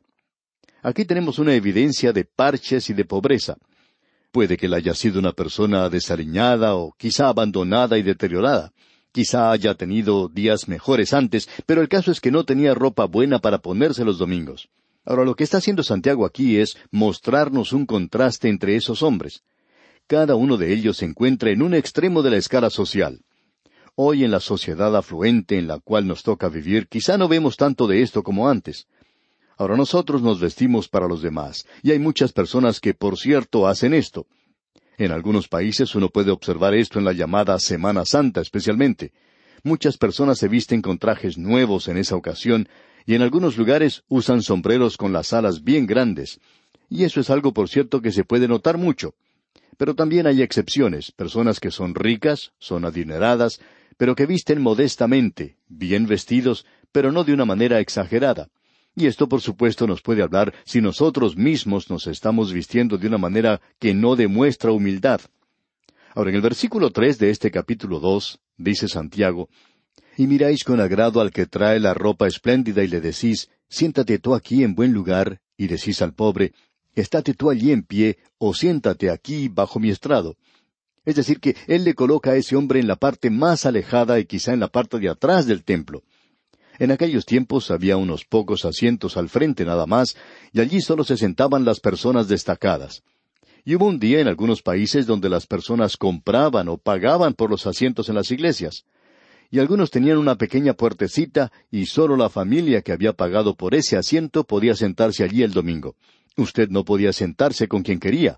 Aquí 0.84 1.06
tenemos 1.06 1.40
una 1.40 1.56
evidencia 1.56 2.14
de 2.14 2.26
parches 2.26 2.90
y 2.90 2.94
de 2.94 3.06
pobreza. 3.06 3.58
Puede 4.32 4.58
que 4.58 4.66
él 4.68 4.74
haya 4.74 4.94
sido 4.94 5.20
una 5.20 5.34
persona 5.34 5.90
desaliñada 5.90 6.76
o 6.76 6.94
quizá 6.98 7.30
abandonada 7.30 7.98
y 7.98 8.04
deteriorada. 8.04 8.72
Quizá 9.12 9.52
haya 9.52 9.74
tenido 9.74 10.28
días 10.28 10.68
mejores 10.68 11.14
antes, 11.14 11.50
pero 11.66 11.82
el 11.82 11.90
caso 11.90 12.12
es 12.12 12.22
que 12.22 12.32
no 12.32 12.44
tenía 12.44 12.76
ropa 12.76 13.06
buena 13.06 13.40
para 13.40 13.60
ponerse 13.60 14.06
los 14.06 14.18
domingos. 14.18 14.70
Ahora 15.06 15.24
lo 15.24 15.36
que 15.36 15.44
está 15.44 15.58
haciendo 15.58 15.84
Santiago 15.84 16.26
aquí 16.26 16.58
es 16.58 16.78
mostrarnos 16.92 17.72
un 17.72 17.86
contraste 17.86 18.50
entre 18.50 18.76
esos 18.76 19.02
hombres. 19.02 19.44
Cada 20.06 20.36
uno 20.36 20.58
de 20.58 20.74
ellos 20.74 20.98
se 20.98 21.06
encuentra 21.06 21.50
en 21.50 21.62
un 21.62 21.74
extremo 21.74 22.22
de 22.22 22.32
la 22.32 22.38
escala 22.38 22.70
social. 22.70 23.22
Hoy 23.96 24.24
en 24.24 24.32
la 24.32 24.40
sociedad 24.40 24.96
afluente 24.96 25.58
en 25.58 25.68
la 25.68 25.80
cual 25.80 26.06
nos 26.06 26.24
toca 26.24 26.50
vivir, 26.50 26.88
quizá 26.88 27.18
no 27.18 27.28
vemos 27.28 27.58
tanto 27.58 27.88
de 27.88 28.02
esto 28.02 28.22
como 28.22 28.48
antes. 28.48 28.88
Ahora 29.58 29.76
nosotros 29.76 30.22
nos 30.22 30.40
vestimos 30.40 30.88
para 30.88 31.08
los 31.08 31.22
demás, 31.22 31.66
y 31.82 31.92
hay 31.92 32.00
muchas 32.00 32.32
personas 32.32 32.80
que, 32.80 32.94
por 32.94 33.18
cierto, 33.18 33.68
hacen 33.68 33.94
esto. 33.94 34.28
En 34.98 35.12
algunos 35.12 35.48
países 35.48 35.96
uno 35.96 36.10
puede 36.10 36.32
observar 36.32 36.76
esto 36.76 37.00
en 37.00 37.06
la 37.06 37.14
llamada 37.14 37.60
Semana 37.60 38.06
Santa 38.06 38.42
especialmente. 38.42 39.14
Muchas 39.64 39.98
personas 39.98 40.38
se 40.38 40.48
visten 40.48 40.82
con 40.82 41.00
trajes 41.00 41.38
nuevos 41.38 41.88
en 41.88 41.98
esa 41.98 42.16
ocasión, 42.16 42.70
y 43.06 43.16
en 43.16 43.22
algunos 43.22 43.58
lugares 43.58 44.04
usan 44.10 44.42
sombreros 44.42 44.96
con 44.98 45.12
las 45.12 45.34
alas 45.34 45.64
bien 45.64 45.88
grandes. 45.88 46.40
Y 46.90 47.04
eso 47.04 47.20
es 47.20 47.30
algo, 47.30 47.54
por 47.54 47.68
cierto, 47.68 48.02
que 48.02 48.12
se 48.12 48.24
puede 48.24 48.48
notar 48.48 48.78
mucho. 48.78 49.16
Pero 49.78 49.96
también 49.96 50.28
hay 50.28 50.42
excepciones, 50.42 51.12
personas 51.12 51.60
que 51.60 51.72
son 51.72 51.96
ricas, 51.96 52.52
son 52.60 52.86
adineradas, 52.86 53.60
pero 53.98 54.16
que 54.16 54.26
visten 54.26 54.62
modestamente, 54.62 55.58
bien 55.68 56.06
vestidos, 56.06 56.66
pero 56.92 57.12
no 57.12 57.24
de 57.24 57.34
una 57.34 57.46
manera 57.46 57.80
exagerada. 57.80 58.50
Y 59.00 59.06
esto, 59.06 59.30
por 59.30 59.42
supuesto, 59.42 59.86
nos 59.86 60.02
puede 60.02 60.24
hablar 60.24 60.52
si 60.66 60.82
nosotros 60.82 61.38
mismos 61.38 61.88
nos 61.92 62.08
estamos 62.08 62.52
vistiendo 62.52 62.98
de 62.98 63.06
una 63.06 63.20
manera 63.20 63.62
que 63.78 63.94
no 63.94 64.16
demuestra 64.16 64.72
humildad. 64.72 65.22
Ahora, 66.16 66.32
en 66.32 66.38
el 66.38 66.42
versículo 66.42 66.90
tres 66.90 67.20
de 67.20 67.30
este 67.30 67.52
capítulo 67.52 68.00
dos, 68.00 68.40
dice 68.58 68.88
Santiago, 68.88 69.50
Y 70.18 70.26
miráis 70.26 70.64
con 70.64 70.82
agrado 70.82 71.22
al 71.22 71.30
que 71.30 71.46
trae 71.46 71.80
la 71.80 71.94
ropa 71.94 72.26
espléndida 72.26 72.84
y 72.84 72.88
le 72.88 73.00
decís, 73.00 73.52
Siéntate 73.70 74.18
tú 74.18 74.34
aquí 74.34 74.64
en 74.64 74.74
buen 74.74 74.94
lugar, 74.94 75.42
y 75.56 75.68
decís 75.68 76.02
al 76.02 76.16
pobre, 76.16 76.54
Estate 76.96 77.36
tú 77.36 77.52
allí 77.52 77.72
en 77.72 77.84
pie, 77.84 78.18
o 78.40 78.56
siéntate 78.56 79.12
aquí 79.12 79.48
bajo 79.48 79.80
mi 79.80 79.92
estrado. 79.92 80.38
Es 81.06 81.14
decir, 81.14 81.40
que 81.40 81.56
él 81.68 81.84
le 81.84 81.94
coloca 81.94 82.32
a 82.32 82.36
ese 82.36 82.56
hombre 82.56 82.80
en 82.80 82.88
la 82.88 82.96
parte 82.96 83.30
más 83.30 83.68
alejada 83.68 84.18
y 84.18 84.26
quizá 84.26 84.54
en 84.54 84.60
la 84.60 84.70
parte 84.70 84.98
de 84.98 85.10
atrás 85.10 85.46
del 85.46 85.64
templo. 85.64 86.02
En 86.80 86.92
aquellos 86.92 87.26
tiempos 87.26 87.72
había 87.72 87.98
unos 87.98 88.26
pocos 88.26 88.66
asientos 88.66 89.18
al 89.18 89.30
frente 89.30 89.66
nada 89.66 89.86
más, 89.86 90.16
y 90.54 90.60
allí 90.60 90.82
solo 90.82 91.04
se 91.04 91.18
sentaban 91.18 91.66
las 91.66 91.80
personas 91.80 92.28
destacadas. 92.28 93.04
Y 93.66 93.76
hubo 93.76 93.86
un 93.86 94.00
día 94.00 94.22
en 94.22 94.28
algunos 94.28 94.62
países 94.62 95.06
donde 95.06 95.28
las 95.28 95.46
personas 95.46 95.98
compraban 95.98 96.70
o 96.70 96.78
pagaban 96.78 97.34
por 97.34 97.50
los 97.50 97.68
asientos 97.68 98.08
en 98.10 98.16
las 98.16 98.32
iglesias. 98.32 98.86
Y 99.50 99.60
algunos 99.60 99.92
tenían 99.92 100.18
una 100.18 100.38
pequeña 100.38 100.74
puertecita 100.74 101.52
y 101.72 101.86
solo 101.86 102.16
la 102.16 102.30
familia 102.30 102.82
que 102.82 102.92
había 102.92 103.14
pagado 103.14 103.56
por 103.56 103.76
ese 103.76 103.98
asiento 103.98 104.44
podía 104.44 104.76
sentarse 104.76 105.24
allí 105.24 105.44
el 105.44 105.52
domingo. 105.52 105.96
Usted 106.38 106.70
no 106.70 106.86
podía 106.86 107.12
sentarse 107.12 107.68
con 107.68 107.84
quien 107.84 108.00
quería. 108.00 108.38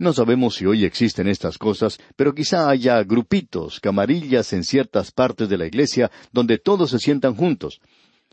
No 0.00 0.14
sabemos 0.14 0.54
si 0.54 0.64
hoy 0.64 0.86
existen 0.86 1.28
estas 1.28 1.58
cosas, 1.58 1.98
pero 2.16 2.34
quizá 2.34 2.70
haya 2.70 3.02
grupitos, 3.02 3.80
camarillas 3.80 4.54
en 4.54 4.64
ciertas 4.64 5.12
partes 5.12 5.50
de 5.50 5.58
la 5.58 5.66
iglesia 5.66 6.10
donde 6.32 6.56
todos 6.56 6.92
se 6.92 6.98
sientan 6.98 7.34
juntos. 7.34 7.82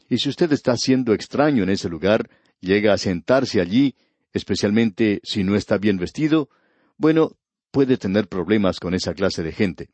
Y 0.07 0.17
si 0.19 0.29
usted 0.29 0.49
está 0.53 0.77
siendo 0.77 1.13
extraño 1.13 1.63
en 1.63 1.69
ese 1.69 1.89
lugar, 1.89 2.29
llega 2.61 2.93
a 2.93 2.97
sentarse 2.97 3.59
allí, 3.59 3.95
especialmente 4.31 5.19
si 5.23 5.43
no 5.43 5.57
está 5.57 5.77
bien 5.77 5.97
vestido, 5.97 6.47
bueno, 6.95 7.33
puede 7.69 7.97
tener 7.97 8.29
problemas 8.29 8.79
con 8.79 8.93
esa 8.93 9.13
clase 9.13 9.43
de 9.43 9.51
gente. 9.51 9.89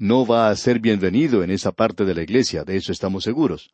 No 0.00 0.26
va 0.26 0.50
a 0.50 0.56
ser 0.56 0.80
bienvenido 0.80 1.44
en 1.44 1.52
esa 1.52 1.70
parte 1.70 2.04
de 2.04 2.16
la 2.16 2.22
iglesia, 2.22 2.64
de 2.64 2.74
eso 2.74 2.90
estamos 2.90 3.22
seguros. 3.22 3.70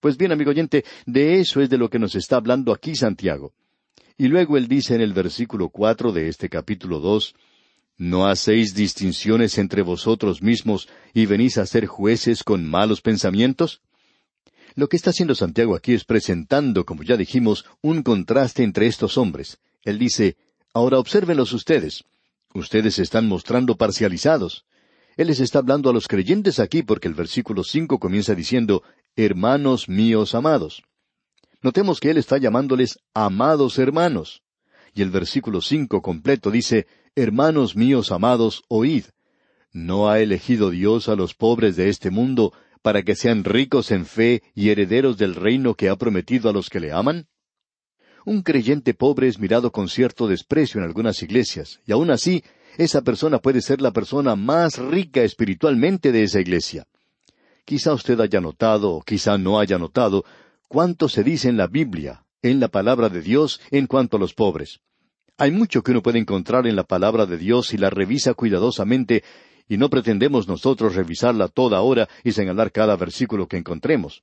Pues 0.00 0.16
bien, 0.16 0.32
amigo 0.32 0.50
oyente, 0.50 0.84
de 1.06 1.38
eso 1.38 1.60
es 1.60 1.70
de 1.70 1.78
lo 1.78 1.88
que 1.88 2.00
nos 2.00 2.16
está 2.16 2.38
hablando 2.38 2.72
aquí 2.72 2.96
Santiago. 2.96 3.54
Y 4.18 4.28
luego 4.28 4.56
él 4.56 4.68
dice 4.68 4.94
en 4.94 5.00
el 5.00 5.12
versículo 5.12 5.68
cuatro 5.68 6.12
de 6.12 6.28
este 6.28 6.48
capítulo 6.48 7.00
dos, 7.00 7.34
¿No 7.98 8.26
hacéis 8.26 8.74
distinciones 8.74 9.56
entre 9.56 9.80
vosotros 9.80 10.42
mismos 10.42 10.88
y 11.14 11.24
venís 11.24 11.56
a 11.56 11.64
ser 11.64 11.86
jueces 11.86 12.44
con 12.44 12.68
malos 12.68 13.00
pensamientos? 13.00 13.80
Lo 14.74 14.88
que 14.88 14.96
está 14.96 15.10
haciendo 15.10 15.34
Santiago 15.34 15.74
aquí 15.74 15.94
es 15.94 16.04
presentando, 16.04 16.84
como 16.84 17.02
ya 17.02 17.16
dijimos, 17.16 17.64
un 17.80 18.02
contraste 18.02 18.62
entre 18.62 18.86
estos 18.86 19.16
hombres. 19.16 19.58
Él 19.82 19.98
dice, 19.98 20.36
Ahora 20.74 20.98
obsérvenlos 20.98 21.54
ustedes. 21.54 22.04
Ustedes 22.52 22.96
se 22.96 23.02
están 23.02 23.26
mostrando 23.28 23.78
parcializados. 23.78 24.66
Él 25.16 25.28
les 25.28 25.40
está 25.40 25.60
hablando 25.60 25.88
a 25.88 25.94
los 25.94 26.06
creyentes 26.06 26.58
aquí 26.58 26.82
porque 26.82 27.08
el 27.08 27.14
versículo 27.14 27.64
cinco 27.64 27.98
comienza 27.98 28.34
diciendo, 28.34 28.82
Hermanos 29.16 29.88
míos 29.88 30.34
amados. 30.34 30.82
Notemos 31.62 32.00
que 32.00 32.10
Él 32.10 32.18
está 32.18 32.38
llamándoles 32.38 32.98
amados 33.14 33.78
hermanos. 33.78 34.42
Y 34.94 35.02
el 35.02 35.10
versículo 35.10 35.60
cinco 35.60 36.02
completo 36.02 36.50
dice, 36.50 36.86
Hermanos 37.14 37.76
míos 37.76 38.12
amados, 38.12 38.62
oíd. 38.68 39.04
¿No 39.72 40.08
ha 40.08 40.20
elegido 40.20 40.70
Dios 40.70 41.08
a 41.08 41.16
los 41.16 41.34
pobres 41.34 41.76
de 41.76 41.88
este 41.88 42.10
mundo 42.10 42.52
para 42.82 43.02
que 43.02 43.14
sean 43.14 43.44
ricos 43.44 43.90
en 43.90 44.06
fe 44.06 44.42
y 44.54 44.70
herederos 44.70 45.18
del 45.18 45.34
reino 45.34 45.74
que 45.74 45.88
ha 45.88 45.96
prometido 45.96 46.48
a 46.48 46.52
los 46.52 46.70
que 46.70 46.80
le 46.80 46.92
aman? 46.92 47.26
Un 48.24 48.42
creyente 48.42 48.94
pobre 48.94 49.28
es 49.28 49.38
mirado 49.38 49.70
con 49.70 49.88
cierto 49.88 50.26
desprecio 50.26 50.80
en 50.80 50.86
algunas 50.86 51.22
iglesias, 51.22 51.80
y 51.86 51.92
aun 51.92 52.10
así, 52.10 52.42
esa 52.76 53.02
persona 53.02 53.38
puede 53.38 53.62
ser 53.62 53.80
la 53.80 53.92
persona 53.92 54.34
más 54.34 54.78
rica 54.78 55.22
espiritualmente 55.22 56.10
de 56.12 56.24
esa 56.24 56.40
iglesia. 56.40 56.86
Quizá 57.64 57.92
usted 57.92 58.20
haya 58.20 58.40
notado, 58.40 58.92
o 58.92 59.02
quizá 59.02 59.38
no 59.38 59.58
haya 59.58 59.78
notado, 59.78 60.24
cuánto 60.68 61.08
se 61.08 61.22
dice 61.22 61.48
en 61.48 61.56
la 61.56 61.66
Biblia, 61.66 62.24
en 62.42 62.60
la 62.60 62.68
palabra 62.68 63.08
de 63.08 63.22
Dios, 63.22 63.60
en 63.70 63.86
cuanto 63.86 64.16
a 64.16 64.20
los 64.20 64.34
pobres. 64.34 64.80
Hay 65.38 65.50
mucho 65.50 65.82
que 65.82 65.90
uno 65.90 66.02
puede 66.02 66.18
encontrar 66.18 66.66
en 66.66 66.76
la 66.76 66.84
palabra 66.84 67.26
de 67.26 67.36
Dios 67.36 67.68
si 67.68 67.76
la 67.76 67.90
revisa 67.90 68.34
cuidadosamente, 68.34 69.22
y 69.68 69.76
no 69.76 69.90
pretendemos 69.90 70.48
nosotros 70.48 70.94
revisarla 70.94 71.48
toda 71.48 71.80
hora 71.80 72.08
y 72.24 72.32
señalar 72.32 72.72
cada 72.72 72.96
versículo 72.96 73.46
que 73.46 73.56
encontremos. 73.56 74.22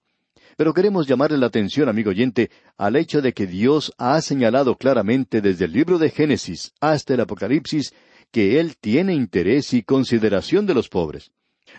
Pero 0.55 0.73
queremos 0.73 1.07
llamarle 1.07 1.37
la 1.37 1.47
atención, 1.47 1.89
amigo 1.89 2.11
oyente, 2.11 2.49
al 2.77 2.95
hecho 2.95 3.21
de 3.21 3.33
que 3.33 3.47
Dios 3.47 3.93
ha 3.97 4.21
señalado 4.21 4.75
claramente 4.75 5.41
desde 5.41 5.65
el 5.65 5.73
libro 5.73 5.97
de 5.97 6.09
Génesis 6.09 6.73
hasta 6.79 7.15
el 7.15 7.21
Apocalipsis 7.21 7.93
que 8.31 8.59
Él 8.59 8.77
tiene 8.77 9.13
interés 9.13 9.73
y 9.73 9.83
consideración 9.83 10.65
de 10.65 10.73
los 10.73 10.89
pobres. 10.89 11.31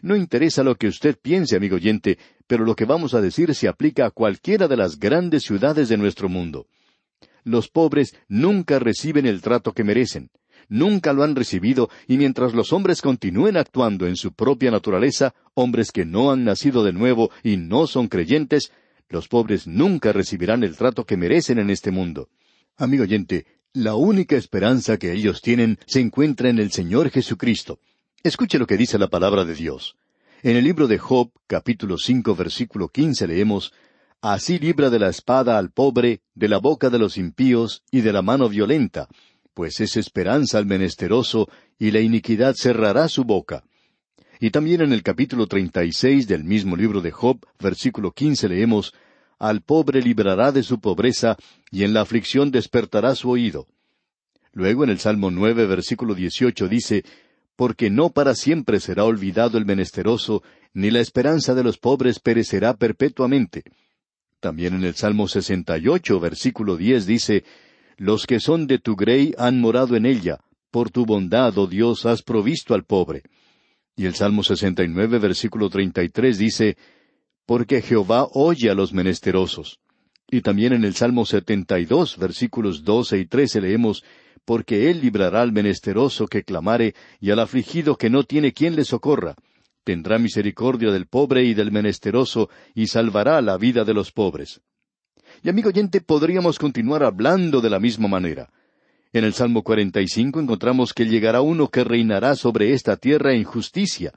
No 0.02 0.16
interesa 0.16 0.62
lo 0.62 0.76
que 0.76 0.88
usted 0.88 1.16
piense, 1.20 1.56
amigo 1.56 1.76
oyente, 1.76 2.18
pero 2.46 2.64
lo 2.64 2.74
que 2.74 2.84
vamos 2.84 3.14
a 3.14 3.20
decir 3.20 3.54
se 3.54 3.68
aplica 3.68 4.06
a 4.06 4.10
cualquiera 4.10 4.68
de 4.68 4.76
las 4.76 4.98
grandes 4.98 5.44
ciudades 5.44 5.88
de 5.88 5.96
nuestro 5.96 6.28
mundo. 6.28 6.66
Los 7.42 7.68
pobres 7.68 8.16
nunca 8.28 8.78
reciben 8.78 9.26
el 9.26 9.42
trato 9.42 9.72
que 9.72 9.84
merecen, 9.84 10.30
nunca 10.68 11.12
lo 11.12 11.22
han 11.22 11.36
recibido, 11.36 11.90
y 12.08 12.16
mientras 12.16 12.54
los 12.54 12.72
hombres 12.72 13.02
continúen 13.02 13.56
actuando 13.56 14.06
en 14.06 14.16
su 14.16 14.32
propia 14.32 14.70
naturaleza, 14.70 15.34
hombres 15.54 15.92
que 15.92 16.04
no 16.04 16.30
han 16.30 16.44
nacido 16.44 16.84
de 16.84 16.92
nuevo 16.92 17.30
y 17.42 17.56
no 17.56 17.86
son 17.86 18.08
creyentes, 18.08 18.72
los 19.08 19.28
pobres 19.28 19.66
nunca 19.66 20.12
recibirán 20.12 20.64
el 20.64 20.76
trato 20.76 21.04
que 21.04 21.16
merecen 21.16 21.58
en 21.58 21.70
este 21.70 21.90
mundo. 21.90 22.28
Amigo 22.76 23.04
oyente, 23.04 23.46
la 23.72 23.94
única 23.94 24.36
esperanza 24.36 24.98
que 24.98 25.12
ellos 25.12 25.42
tienen 25.42 25.78
se 25.86 26.00
encuentra 26.00 26.48
en 26.48 26.58
el 26.58 26.72
Señor 26.72 27.10
Jesucristo. 27.10 27.80
Escuche 28.22 28.58
lo 28.58 28.66
que 28.66 28.76
dice 28.76 28.98
la 28.98 29.08
palabra 29.08 29.44
de 29.44 29.54
Dios. 29.54 29.96
En 30.46 30.58
el 30.58 30.64
libro 30.64 30.88
de 30.88 30.98
Job, 30.98 31.30
capítulo 31.46 31.96
cinco, 31.96 32.36
versículo 32.36 32.90
quince, 32.90 33.26
leemos 33.26 33.72
Así 34.20 34.58
libra 34.58 34.90
de 34.90 34.98
la 34.98 35.08
espada 35.08 35.56
al 35.56 35.70
pobre, 35.70 36.20
de 36.34 36.48
la 36.48 36.58
boca 36.58 36.90
de 36.90 36.98
los 36.98 37.16
impíos 37.16 37.82
y 37.90 38.02
de 38.02 38.12
la 38.12 38.20
mano 38.20 38.50
violenta, 38.50 39.08
pues 39.54 39.80
es 39.80 39.96
esperanza 39.96 40.58
al 40.58 40.66
menesteroso, 40.66 41.48
y 41.78 41.92
la 41.92 42.00
iniquidad 42.00 42.54
cerrará 42.56 43.08
su 43.08 43.24
boca. 43.24 43.64
Y 44.38 44.50
también 44.50 44.82
en 44.82 44.92
el 44.92 45.02
capítulo 45.02 45.46
treinta 45.46 45.82
y 45.82 45.92
seis 45.92 46.28
del 46.28 46.44
mismo 46.44 46.76
libro 46.76 47.00
de 47.00 47.10
Job, 47.10 47.38
versículo 47.58 48.12
quince, 48.12 48.46
leemos 48.46 48.92
Al 49.38 49.62
pobre 49.62 50.02
librará 50.02 50.52
de 50.52 50.62
su 50.62 50.78
pobreza, 50.78 51.38
y 51.70 51.84
en 51.84 51.94
la 51.94 52.02
aflicción 52.02 52.50
despertará 52.50 53.14
su 53.14 53.30
oído. 53.30 53.66
Luego 54.52 54.84
en 54.84 54.90
el 54.90 54.98
Salmo 54.98 55.30
nueve, 55.30 55.64
versículo 55.64 56.14
dieciocho 56.14 56.68
dice 56.68 57.02
porque 57.56 57.90
no 57.90 58.10
para 58.10 58.34
siempre 58.34 58.80
será 58.80 59.04
olvidado 59.04 59.58
el 59.58 59.64
menesteroso, 59.64 60.42
ni 60.72 60.90
la 60.90 61.00
esperanza 61.00 61.54
de 61.54 61.62
los 61.62 61.78
pobres 61.78 62.18
perecerá 62.18 62.74
perpetuamente. 62.74 63.62
También 64.40 64.74
en 64.74 64.84
el 64.84 64.94
Salmo 64.94 65.28
68, 65.28 66.20
versículo 66.20 66.76
10 66.76 67.06
dice, 67.06 67.44
Los 67.96 68.26
que 68.26 68.40
son 68.40 68.66
de 68.66 68.78
tu 68.78 68.96
grey 68.96 69.34
han 69.38 69.60
morado 69.60 69.96
en 69.96 70.04
ella, 70.04 70.40
por 70.70 70.90
tu 70.90 71.06
bondad, 71.06 71.56
oh 71.56 71.66
Dios, 71.66 72.04
has 72.04 72.22
provisto 72.22 72.74
al 72.74 72.84
pobre. 72.84 73.22
Y 73.96 74.06
el 74.06 74.14
Salmo 74.14 74.42
69, 74.42 75.18
versículo 75.18 75.70
33 75.70 76.36
dice, 76.36 76.76
Porque 77.46 77.80
Jehová 77.80 78.26
oye 78.32 78.68
a 78.68 78.74
los 78.74 78.92
menesterosos. 78.92 79.78
Y 80.28 80.40
también 80.40 80.72
en 80.72 80.84
el 80.84 80.94
Salmo 80.94 81.24
72, 81.24 82.18
versículos 82.18 82.82
12 82.82 83.18
y 83.20 83.26
13 83.26 83.60
leemos, 83.60 84.02
porque 84.44 84.90
él 84.90 85.00
librará 85.00 85.42
al 85.42 85.52
menesteroso 85.52 86.26
que 86.26 86.42
clamare 86.42 86.94
y 87.20 87.30
al 87.30 87.40
afligido 87.40 87.96
que 87.96 88.10
no 88.10 88.24
tiene 88.24 88.52
quien 88.52 88.76
le 88.76 88.84
socorra. 88.84 89.34
Tendrá 89.84 90.18
misericordia 90.18 90.90
del 90.90 91.06
pobre 91.06 91.44
y 91.44 91.54
del 91.54 91.70
menesteroso 91.70 92.48
y 92.74 92.86
salvará 92.86 93.40
la 93.42 93.56
vida 93.58 93.84
de 93.84 93.94
los 93.94 94.12
pobres. 94.12 94.60
Y 95.42 95.48
amigo 95.48 95.68
oyente, 95.68 96.00
podríamos 96.00 96.58
continuar 96.58 97.04
hablando 97.04 97.60
de 97.60 97.70
la 97.70 97.80
misma 97.80 98.08
manera. 98.08 98.50
En 99.12 99.24
el 99.24 99.34
Salmo 99.34 99.62
45 99.62 100.40
encontramos 100.40 100.92
que 100.92 101.06
llegará 101.06 101.40
uno 101.40 101.68
que 101.68 101.84
reinará 101.84 102.34
sobre 102.34 102.72
esta 102.72 102.96
tierra 102.96 103.34
en 103.34 103.44
justicia. 103.44 104.12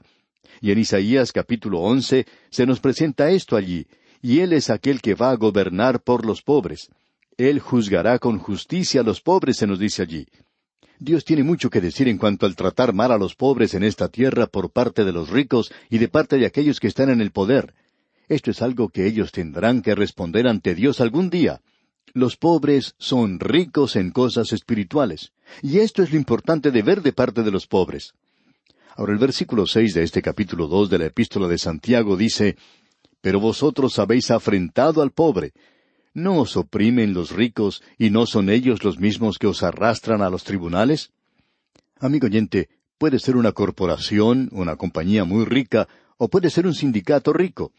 Y 0.60 0.72
en 0.72 0.78
Isaías 0.78 1.32
capítulo 1.32 1.80
once 1.80 2.26
se 2.50 2.66
nos 2.66 2.80
presenta 2.80 3.30
esto 3.30 3.56
allí, 3.56 3.86
y 4.22 4.40
Él 4.40 4.52
es 4.52 4.70
aquel 4.70 5.00
que 5.00 5.14
va 5.14 5.30
a 5.30 5.36
gobernar 5.36 6.00
por 6.02 6.26
los 6.26 6.42
pobres. 6.42 6.90
Él 7.38 7.60
juzgará 7.60 8.18
con 8.18 8.38
justicia 8.38 9.00
a 9.00 9.04
los 9.04 9.20
pobres, 9.20 9.56
se 9.58 9.66
nos 9.68 9.78
dice 9.78 10.02
allí. 10.02 10.26
Dios 10.98 11.24
tiene 11.24 11.44
mucho 11.44 11.70
que 11.70 11.80
decir 11.80 12.08
en 12.08 12.18
cuanto 12.18 12.46
al 12.46 12.56
tratar 12.56 12.92
mal 12.92 13.12
a 13.12 13.16
los 13.16 13.36
pobres 13.36 13.74
en 13.74 13.84
esta 13.84 14.08
tierra 14.08 14.48
por 14.48 14.72
parte 14.72 15.04
de 15.04 15.12
los 15.12 15.30
ricos 15.30 15.72
y 15.88 15.98
de 15.98 16.08
parte 16.08 16.36
de 16.36 16.46
aquellos 16.46 16.80
que 16.80 16.88
están 16.88 17.10
en 17.10 17.20
el 17.20 17.30
poder. 17.30 17.74
Esto 18.28 18.50
es 18.50 18.60
algo 18.60 18.88
que 18.88 19.06
ellos 19.06 19.30
tendrán 19.30 19.82
que 19.82 19.94
responder 19.94 20.48
ante 20.48 20.74
Dios 20.74 21.00
algún 21.00 21.30
día. 21.30 21.60
Los 22.12 22.36
pobres 22.36 22.96
son 22.98 23.38
ricos 23.38 23.94
en 23.94 24.10
cosas 24.10 24.52
espirituales, 24.52 25.30
y 25.62 25.78
esto 25.78 26.02
es 26.02 26.10
lo 26.10 26.18
importante 26.18 26.72
de 26.72 26.82
ver 26.82 27.02
de 27.02 27.12
parte 27.12 27.44
de 27.44 27.52
los 27.52 27.68
pobres. 27.68 28.14
Ahora 28.96 29.12
el 29.12 29.18
versículo 29.20 29.64
seis 29.64 29.94
de 29.94 30.02
este 30.02 30.20
capítulo 30.22 30.66
dos 30.66 30.90
de 30.90 30.98
la 30.98 31.06
epístola 31.06 31.46
de 31.46 31.58
Santiago 31.58 32.16
dice 32.16 32.56
Pero 33.20 33.38
vosotros 33.38 33.96
habéis 34.00 34.32
afrentado 34.32 35.02
al 35.02 35.12
pobre, 35.12 35.52
¿No 36.18 36.38
os 36.38 36.56
oprimen 36.56 37.14
los 37.14 37.30
ricos 37.30 37.80
y 37.96 38.10
no 38.10 38.26
son 38.26 38.50
ellos 38.50 38.82
los 38.82 38.98
mismos 38.98 39.38
que 39.38 39.46
os 39.46 39.62
arrastran 39.62 40.20
a 40.20 40.28
los 40.28 40.42
tribunales? 40.42 41.12
Amigo 42.00 42.26
oyente, 42.26 42.68
puede 42.98 43.20
ser 43.20 43.36
una 43.36 43.52
corporación, 43.52 44.48
una 44.50 44.74
compañía 44.74 45.24
muy 45.24 45.44
rica, 45.44 45.86
o 46.16 46.26
puede 46.26 46.50
ser 46.50 46.66
un 46.66 46.74
sindicato 46.74 47.32
rico. 47.32 47.70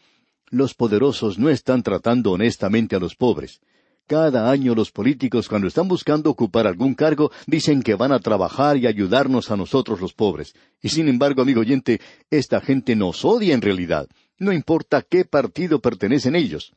Los 0.48 0.72
poderosos 0.72 1.38
no 1.38 1.50
están 1.50 1.82
tratando 1.82 2.32
honestamente 2.32 2.96
a 2.96 2.98
los 2.98 3.14
pobres. 3.14 3.60
Cada 4.06 4.50
año 4.50 4.74
los 4.74 4.90
políticos 4.90 5.46
cuando 5.46 5.68
están 5.68 5.86
buscando 5.86 6.30
ocupar 6.30 6.66
algún 6.66 6.94
cargo 6.94 7.30
dicen 7.46 7.82
que 7.82 7.94
van 7.94 8.10
a 8.10 8.20
trabajar 8.20 8.78
y 8.78 8.86
ayudarnos 8.86 9.50
a 9.50 9.56
nosotros 9.58 10.00
los 10.00 10.14
pobres. 10.14 10.54
Y 10.80 10.88
sin 10.88 11.08
embargo, 11.08 11.42
amigo 11.42 11.60
oyente, 11.60 12.00
esta 12.30 12.62
gente 12.62 12.96
nos 12.96 13.22
odia 13.22 13.52
en 13.52 13.60
realidad. 13.60 14.08
No 14.38 14.50
importa 14.50 15.02
qué 15.02 15.26
partido 15.26 15.80
pertenecen 15.80 16.34
ellos. 16.34 16.72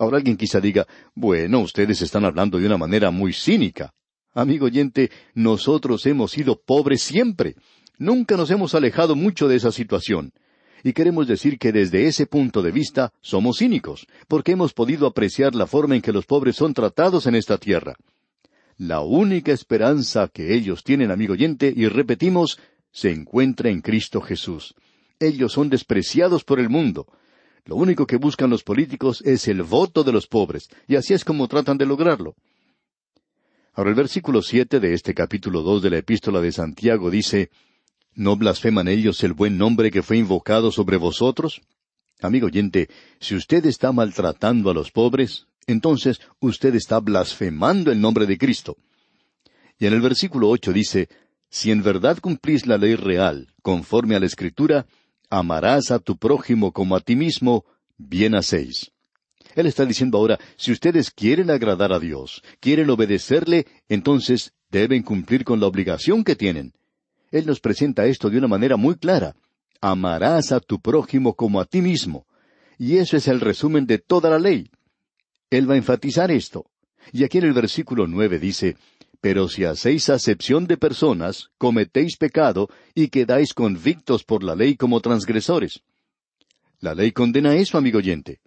Ahora 0.00 0.16
alguien 0.16 0.38
quizá 0.38 0.60
diga, 0.60 0.86
bueno, 1.14 1.60
ustedes 1.60 2.00
están 2.00 2.24
hablando 2.24 2.58
de 2.58 2.64
una 2.64 2.78
manera 2.78 3.10
muy 3.10 3.34
cínica. 3.34 3.92
Amigo 4.32 4.64
oyente, 4.64 5.10
nosotros 5.34 6.06
hemos 6.06 6.30
sido 6.30 6.58
pobres 6.58 7.02
siempre. 7.02 7.54
Nunca 7.98 8.34
nos 8.38 8.50
hemos 8.50 8.74
alejado 8.74 9.14
mucho 9.14 9.46
de 9.46 9.56
esa 9.56 9.70
situación. 9.70 10.32
Y 10.82 10.94
queremos 10.94 11.28
decir 11.28 11.58
que 11.58 11.70
desde 11.70 12.06
ese 12.06 12.24
punto 12.24 12.62
de 12.62 12.72
vista 12.72 13.12
somos 13.20 13.58
cínicos, 13.58 14.06
porque 14.26 14.52
hemos 14.52 14.72
podido 14.72 15.06
apreciar 15.06 15.54
la 15.54 15.66
forma 15.66 15.96
en 15.96 16.00
que 16.00 16.12
los 16.14 16.24
pobres 16.24 16.56
son 16.56 16.72
tratados 16.72 17.26
en 17.26 17.34
esta 17.34 17.58
tierra. 17.58 17.94
La 18.78 19.02
única 19.02 19.52
esperanza 19.52 20.28
que 20.28 20.54
ellos 20.54 20.82
tienen, 20.82 21.10
amigo 21.10 21.34
oyente, 21.34 21.70
y 21.76 21.88
repetimos, 21.88 22.58
se 22.90 23.10
encuentra 23.10 23.68
en 23.68 23.82
Cristo 23.82 24.22
Jesús. 24.22 24.74
Ellos 25.18 25.52
son 25.52 25.68
despreciados 25.68 26.42
por 26.42 26.58
el 26.58 26.70
mundo, 26.70 27.06
lo 27.64 27.76
único 27.76 28.06
que 28.06 28.16
buscan 28.16 28.50
los 28.50 28.62
políticos 28.62 29.22
es 29.24 29.48
el 29.48 29.62
voto 29.62 30.04
de 30.04 30.12
los 30.12 30.26
pobres, 30.26 30.68
y 30.88 30.96
así 30.96 31.14
es 31.14 31.24
como 31.24 31.48
tratan 31.48 31.78
de 31.78 31.86
lograrlo. 31.86 32.34
Ahora 33.72 33.90
el 33.90 33.96
versículo 33.96 34.42
siete 34.42 34.80
de 34.80 34.94
este 34.94 35.14
capítulo 35.14 35.62
dos 35.62 35.82
de 35.82 35.90
la 35.90 35.98
epístola 35.98 36.40
de 36.40 36.52
Santiago 36.52 37.10
dice 37.10 37.50
¿No 38.14 38.36
blasfeman 38.36 38.88
ellos 38.88 39.22
el 39.22 39.32
buen 39.32 39.56
nombre 39.56 39.90
que 39.90 40.02
fue 40.02 40.18
invocado 40.18 40.72
sobre 40.72 40.96
vosotros? 40.96 41.60
Amigo 42.20 42.48
oyente, 42.48 42.88
si 43.20 43.34
usted 43.34 43.64
está 43.66 43.92
maltratando 43.92 44.70
a 44.70 44.74
los 44.74 44.90
pobres, 44.90 45.46
entonces 45.66 46.20
usted 46.40 46.74
está 46.74 47.00
blasfemando 47.00 47.92
el 47.92 48.00
nombre 48.00 48.26
de 48.26 48.36
Cristo. 48.36 48.76
Y 49.78 49.86
en 49.86 49.94
el 49.94 50.00
versículo 50.00 50.48
ocho 50.48 50.72
dice 50.72 51.08
Si 51.48 51.70
en 51.70 51.82
verdad 51.82 52.18
cumplís 52.18 52.66
la 52.66 52.76
ley 52.76 52.96
real, 52.96 53.54
conforme 53.62 54.16
a 54.16 54.20
la 54.20 54.26
Escritura, 54.26 54.86
amarás 55.30 55.90
a 55.90 56.00
tu 56.00 56.16
prójimo 56.16 56.72
como 56.72 56.96
a 56.96 57.00
ti 57.00 57.16
mismo, 57.16 57.64
bien 57.96 58.34
hacéis. 58.34 58.90
Él 59.54 59.66
está 59.66 59.84
diciendo 59.86 60.18
ahora, 60.18 60.38
si 60.56 60.72
ustedes 60.72 61.10
quieren 61.10 61.50
agradar 61.50 61.92
a 61.92 61.98
Dios, 61.98 62.42
quieren 62.60 62.90
obedecerle, 62.90 63.66
entonces 63.88 64.52
deben 64.70 65.02
cumplir 65.02 65.44
con 65.44 65.60
la 65.60 65.66
obligación 65.66 66.24
que 66.24 66.36
tienen. 66.36 66.72
Él 67.30 67.46
nos 67.46 67.60
presenta 67.60 68.06
esto 68.06 68.28
de 68.30 68.38
una 68.38 68.48
manera 68.48 68.76
muy 68.76 68.96
clara. 68.96 69.34
Amarás 69.80 70.52
a 70.52 70.60
tu 70.60 70.80
prójimo 70.80 71.34
como 71.34 71.60
a 71.60 71.64
ti 71.64 71.80
mismo. 71.80 72.26
Y 72.78 72.98
eso 72.98 73.16
es 73.16 73.28
el 73.28 73.40
resumen 73.40 73.86
de 73.86 73.98
toda 73.98 74.30
la 74.30 74.38
ley. 74.38 74.70
Él 75.50 75.68
va 75.68 75.74
a 75.74 75.78
enfatizar 75.78 76.30
esto. 76.30 76.66
Y 77.12 77.24
aquí 77.24 77.38
en 77.38 77.44
el 77.44 77.52
versículo 77.52 78.06
nueve 78.06 78.38
dice, 78.38 78.76
pero 79.20 79.48
si 79.48 79.64
hacéis 79.64 80.08
acepción 80.08 80.66
de 80.66 80.76
personas, 80.76 81.50
cometéis 81.58 82.16
pecado 82.16 82.68
y 82.94 83.08
quedáis 83.08 83.52
convictos 83.52 84.24
por 84.24 84.42
la 84.42 84.54
ley 84.54 84.76
como 84.76 85.00
transgresores. 85.00 85.82
La 86.80 86.94
ley 86.94 87.12
condena 87.12 87.54
eso, 87.54 87.76
amigo 87.76 87.98
oyente. 87.98 88.40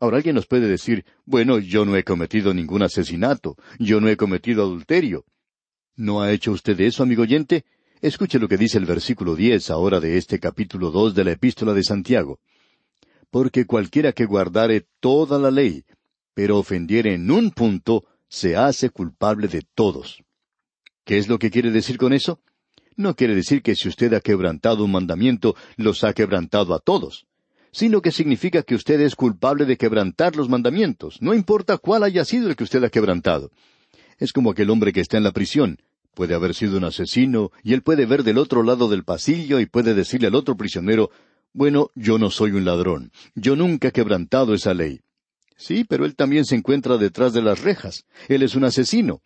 Ahora 0.00 0.16
alguien 0.16 0.34
nos 0.34 0.46
puede 0.46 0.68
decir, 0.68 1.04
bueno, 1.24 1.58
yo 1.58 1.84
no 1.84 1.96
he 1.96 2.04
cometido 2.04 2.52
ningún 2.52 2.82
asesinato, 2.82 3.56
yo 3.78 4.00
no 4.00 4.08
he 4.08 4.16
cometido 4.16 4.62
adulterio. 4.62 5.24
¿No 5.96 6.20
ha 6.22 6.32
hecho 6.32 6.52
usted 6.52 6.80
eso, 6.80 7.02
amigo 7.02 7.22
oyente? 7.22 7.64
Escuche 8.00 8.38
lo 8.38 8.48
que 8.48 8.56
dice 8.56 8.78
el 8.78 8.86
versículo 8.86 9.34
diez 9.34 9.70
ahora 9.70 9.98
de 9.98 10.16
este 10.16 10.38
capítulo 10.38 10.90
dos 10.92 11.14
de 11.14 11.24
la 11.24 11.32
epístola 11.32 11.74
de 11.74 11.82
Santiago. 11.82 12.38
Porque 13.30 13.66
cualquiera 13.66 14.12
que 14.12 14.24
guardare 14.24 14.86
toda 15.00 15.38
la 15.38 15.50
ley, 15.50 15.84
pero 16.34 16.58
ofendiere 16.58 17.14
en 17.14 17.30
un 17.30 17.50
punto, 17.50 18.04
se 18.28 18.56
hace 18.56 18.90
culpable 18.90 19.48
de 19.48 19.62
todos. 19.74 20.22
¿Qué 21.04 21.18
es 21.18 21.28
lo 21.28 21.38
que 21.38 21.50
quiere 21.50 21.70
decir 21.70 21.96
con 21.96 22.12
eso? 22.12 22.40
No 22.96 23.14
quiere 23.14 23.34
decir 23.34 23.62
que 23.62 23.76
si 23.76 23.88
usted 23.88 24.12
ha 24.14 24.20
quebrantado 24.20 24.84
un 24.84 24.92
mandamiento, 24.92 25.56
los 25.76 26.04
ha 26.04 26.12
quebrantado 26.12 26.74
a 26.74 26.80
todos, 26.80 27.26
sino 27.72 28.02
que 28.02 28.12
significa 28.12 28.62
que 28.62 28.74
usted 28.74 29.00
es 29.00 29.14
culpable 29.14 29.64
de 29.64 29.76
quebrantar 29.76 30.36
los 30.36 30.48
mandamientos, 30.48 31.22
no 31.22 31.34
importa 31.34 31.78
cuál 31.78 32.02
haya 32.02 32.24
sido 32.24 32.48
el 32.48 32.56
que 32.56 32.64
usted 32.64 32.82
ha 32.84 32.90
quebrantado. 32.90 33.50
Es 34.18 34.32
como 34.32 34.50
aquel 34.50 34.70
hombre 34.70 34.92
que 34.92 35.00
está 35.00 35.16
en 35.16 35.24
la 35.24 35.32
prisión. 35.32 35.78
Puede 36.14 36.34
haber 36.34 36.54
sido 36.54 36.76
un 36.76 36.84
asesino, 36.84 37.52
y 37.62 37.74
él 37.74 37.82
puede 37.82 38.04
ver 38.04 38.24
del 38.24 38.38
otro 38.38 38.64
lado 38.64 38.88
del 38.88 39.04
pasillo 39.04 39.60
y 39.60 39.66
puede 39.66 39.94
decirle 39.94 40.26
al 40.26 40.34
otro 40.34 40.56
prisionero, 40.56 41.10
bueno, 41.52 41.90
yo 41.94 42.18
no 42.18 42.30
soy 42.30 42.50
un 42.50 42.64
ladrón, 42.64 43.12
yo 43.34 43.54
nunca 43.54 43.88
he 43.88 43.92
quebrantado 43.92 44.54
esa 44.54 44.74
ley. 44.74 45.00
Sí, 45.58 45.84
pero 45.84 46.04
él 46.04 46.14
también 46.14 46.44
se 46.44 46.54
encuentra 46.54 46.96
detrás 46.96 47.32
de 47.32 47.42
las 47.42 47.62
rejas. 47.62 48.04
Él 48.28 48.44
es 48.44 48.54
un 48.54 48.64
asesino. 48.64 49.20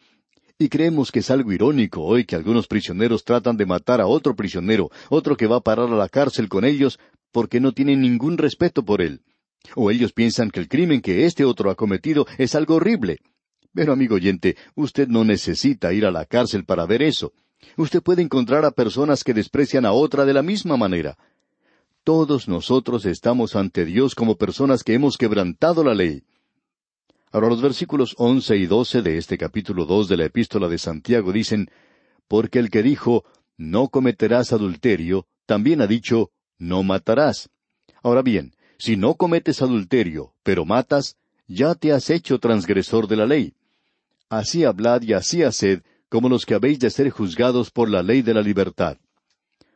Y 0.59 0.71
creemos 0.71 1.13
que 1.13 1.19
es 1.19 1.31
algo 1.31 1.53
irónico 1.53 2.03
hoy 2.03 2.25
que 2.25 2.37
algunos 2.37 2.67
prisioneros 2.67 3.25
tratan 3.25 3.57
de 3.59 3.67
matar 3.67 4.01
a 4.01 4.07
otro 4.07 4.35
prisionero, 4.35 4.91
otro 5.11 5.37
que 5.37 5.47
va 5.47 5.57
a 5.57 5.61
parar 5.61 5.91
a 5.91 5.97
la 5.97 6.09
cárcel 6.09 6.49
con 6.49 6.65
ellos, 6.65 6.99
porque 7.33 7.61
no 7.61 7.73
tienen 7.73 8.01
ningún 8.01 8.39
respeto 8.39 8.83
por 8.83 9.03
él. 9.03 9.21
O 9.77 9.91
ellos 9.91 10.13
piensan 10.13 10.51
que 10.51 10.61
el 10.61 10.69
crimen 10.69 11.03
que 11.03 11.27
este 11.27 11.45
otro 11.45 11.71
ha 11.71 11.75
cometido 11.75 12.27
es 12.39 12.55
algo 12.55 12.77
horrible. 12.77 13.19
Pero, 13.75 13.93
amigo 13.93 14.15
oyente, 14.15 14.57
usted 14.75 15.09
no 15.09 15.25
necesita 15.25 15.93
ir 15.93 16.07
a 16.07 16.11
la 16.11 16.25
cárcel 16.25 16.65
para 16.65 16.87
ver 16.87 17.03
eso. 17.03 17.33
Usted 17.77 18.03
puede 18.03 18.23
encontrar 18.23 18.65
a 18.65 18.71
personas 18.71 19.23
que 19.23 19.35
desprecian 19.35 19.85
a 19.85 19.93
otra 19.93 20.25
de 20.25 20.33
la 20.33 20.43
misma 20.43 20.77
manera. 20.77 21.19
Todos 22.05 22.49
nosotros 22.49 23.07
estamos 23.07 23.55
ante 23.55 23.85
Dios 23.85 24.17
como 24.17 24.37
personas 24.37 24.83
que 24.83 24.95
hemos 24.95 25.17
quebrantado 25.17 25.85
la 25.85 25.95
ley. 25.95 26.25
Ahora 27.31 27.49
los 27.49 27.63
versículos 27.63 28.17
once 28.19 28.57
y 28.57 28.67
doce 28.67 29.03
de 29.03 29.19
este 29.19 29.39
capítulo 29.39 29.87
dos 29.87 30.09
de 30.09 30.17
la 30.17 30.25
epístola 30.25 30.69
de 30.69 30.79
Santiago 30.79 31.31
dicen, 31.31 31.71
Porque 32.27 32.59
el 32.59 32.71
que 32.71 32.83
dijo, 32.83 33.25
No 33.57 33.87
cometerás 33.87 34.53
adulterio, 34.53 35.29
también 35.47 35.81
ha 35.81 35.87
dicho, 35.87 36.33
No 36.59 36.83
matarás. 36.83 37.51
Ahora 38.03 38.23
bien, 38.23 38.57
si 38.79 38.97
no 38.97 39.15
cometes 39.15 39.63
adulterio, 39.63 40.35
pero 40.43 40.65
matas, 40.65 41.17
ya 41.47 41.77
te 41.77 41.93
has 41.93 42.11
hecho 42.11 42.41
transgresor 42.41 43.07
de 43.07 43.17
la 43.17 43.27
ley. 43.27 43.55
Así 44.29 44.65
hablad 44.65 45.03
y 45.03 45.13
así 45.13 45.45
haced, 45.45 45.83
como 46.09 46.29
los 46.29 46.47
que 46.47 46.55
habéis 46.55 46.81
de 46.81 46.91
ser 46.91 47.11
juzgados 47.11 47.71
por 47.71 47.89
la 47.89 48.03
ley 48.03 48.23
de 48.23 48.35
la 48.35 48.43
libertad. 48.43 48.99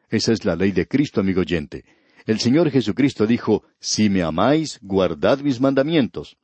Esa 0.08 0.32
es 0.32 0.44
la 0.44 0.56
ley 0.56 0.72
de 0.72 0.88
Cristo, 0.88 1.20
amigo 1.20 1.42
oyente. 1.42 1.84
El 2.26 2.40
Señor 2.40 2.72
Jesucristo 2.72 3.24
dijo, 3.24 3.62
Si 3.78 4.10
me 4.10 4.24
amáis, 4.24 4.80
guardad 4.82 5.38
mis 5.38 5.60
mandamientos. 5.60 6.36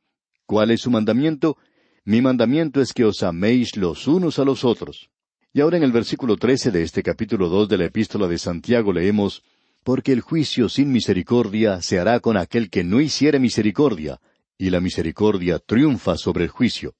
¿Cuál 0.45 0.71
es 0.71 0.81
su 0.81 0.89
mandamiento? 0.89 1.57
Mi 2.05 2.21
mandamiento 2.21 2.79
es 2.79 2.93
que 2.93 3.03
os 3.03 3.21
améis 3.21 3.75
los 3.75 4.07
unos 4.07 4.39
a 4.39 4.45
los 4.45 4.63
otros. 4.63 5.09
Y 5.51 5.59
ahora 5.59 5.75
en 5.75 5.83
el 5.83 5.91
versículo 5.91 6.37
trece 6.37 6.71
de 6.71 6.83
este 6.83 7.03
capítulo 7.03 7.49
dos 7.49 7.67
de 7.67 7.77
la 7.77 7.85
epístola 7.85 8.29
de 8.29 8.37
Santiago 8.37 8.93
leemos 8.93 9.43
Porque 9.83 10.13
el 10.13 10.21
juicio 10.21 10.69
sin 10.69 10.89
misericordia 10.89 11.81
se 11.81 11.99
hará 11.99 12.21
con 12.21 12.37
aquel 12.37 12.69
que 12.69 12.85
no 12.85 13.01
hiciere 13.01 13.37
misericordia, 13.37 14.21
y 14.57 14.69
la 14.69 14.79
misericordia 14.79 15.59
triunfa 15.59 16.15
sobre 16.15 16.45
el 16.45 16.49
juicio. 16.49 16.95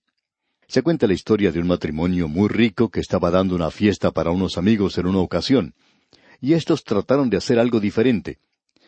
Se 0.68 0.82
cuenta 0.82 1.08
la 1.08 1.14
historia 1.14 1.54
de 1.54 1.60
un 1.60 1.68
matrimonio 1.68 2.28
muy 2.28 2.50
rico 2.50 2.90
que 2.90 3.00
estaba 3.00 3.32
dando 3.32 3.56
una 3.56 3.72
fiesta 3.72 4.12
para 4.12 4.32
unos 4.32 4.58
amigos 4.58 4.98
en 4.98 5.06
una 5.06 5.20
ocasión, 5.20 5.74
y 6.42 6.52
estos 6.52 6.84
trataron 6.84 7.30
de 7.30 7.38
hacer 7.38 7.60
algo 7.60 7.80
diferente. 7.80 8.40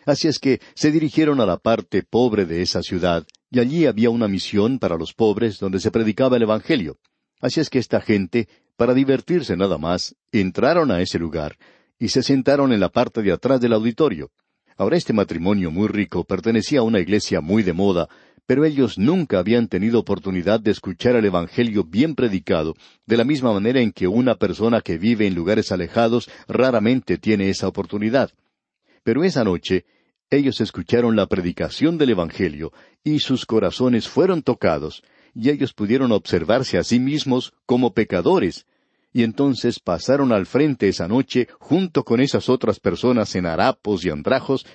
Así 0.05 0.27
es 0.27 0.39
que 0.39 0.59
se 0.75 0.91
dirigieron 0.91 1.41
a 1.41 1.45
la 1.45 1.57
parte 1.57 2.03
pobre 2.03 2.45
de 2.45 2.61
esa 2.61 2.81
ciudad, 2.81 3.25
y 3.49 3.59
allí 3.59 3.85
había 3.85 4.09
una 4.09 4.27
misión 4.27 4.79
para 4.79 4.97
los 4.97 5.13
pobres 5.13 5.59
donde 5.59 5.79
se 5.79 5.91
predicaba 5.91 6.37
el 6.37 6.43
Evangelio. 6.43 6.97
Así 7.41 7.59
es 7.59 7.69
que 7.69 7.79
esta 7.79 8.01
gente, 8.01 8.47
para 8.77 8.93
divertirse 8.93 9.57
nada 9.57 9.77
más, 9.77 10.15
entraron 10.31 10.91
a 10.91 11.01
ese 11.01 11.19
lugar 11.19 11.57
y 11.97 12.09
se 12.09 12.23
sentaron 12.23 12.73
en 12.73 12.79
la 12.79 12.89
parte 12.89 13.21
de 13.21 13.31
atrás 13.31 13.61
del 13.61 13.73
auditorio. 13.73 14.31
Ahora 14.77 14.97
este 14.97 15.13
matrimonio 15.13 15.71
muy 15.71 15.87
rico 15.87 16.23
pertenecía 16.23 16.79
a 16.79 16.83
una 16.83 16.99
iglesia 16.99 17.39
muy 17.39 17.63
de 17.63 17.73
moda, 17.73 18.09
pero 18.45 18.65
ellos 18.65 18.97
nunca 18.97 19.39
habían 19.39 19.67
tenido 19.67 19.99
oportunidad 19.99 20.59
de 20.59 20.71
escuchar 20.71 21.15
el 21.15 21.25
Evangelio 21.25 21.83
bien 21.83 22.13
predicado, 22.13 22.75
de 23.05 23.17
la 23.17 23.23
misma 23.23 23.53
manera 23.53 23.79
en 23.79 23.91
que 23.91 24.07
una 24.07 24.35
persona 24.35 24.81
que 24.81 24.97
vive 24.97 25.25
en 25.25 25.33
lugares 25.33 25.71
alejados 25.71 26.29
raramente 26.47 27.17
tiene 27.17 27.49
esa 27.49 27.67
oportunidad. 27.67 28.31
Pero 29.03 29.23
esa 29.23 29.43
noche 29.43 29.85
ellos 30.29 30.61
escucharon 30.61 31.15
la 31.15 31.27
predicación 31.27 31.97
del 31.97 32.11
Evangelio 32.11 32.73
y 33.03 33.19
sus 33.19 33.45
corazones 33.45 34.07
fueron 34.07 34.41
tocados, 34.41 35.03
y 35.33 35.49
ellos 35.49 35.73
pudieron 35.73 36.11
observarse 36.11 36.77
a 36.77 36.83
sí 36.83 36.99
mismos 36.99 37.53
como 37.65 37.93
pecadores, 37.93 38.65
y 39.13 39.23
entonces 39.23 39.79
pasaron 39.79 40.31
al 40.31 40.45
frente 40.45 40.87
esa 40.87 41.07
noche 41.07 41.47
junto 41.59 42.03
con 42.03 42.19
esas 42.19 42.49
otras 42.49 42.79
personas 42.79 43.35
en 43.35 43.45
harapos 43.45 44.03
y 44.05 44.09
andrajos, 44.09 44.65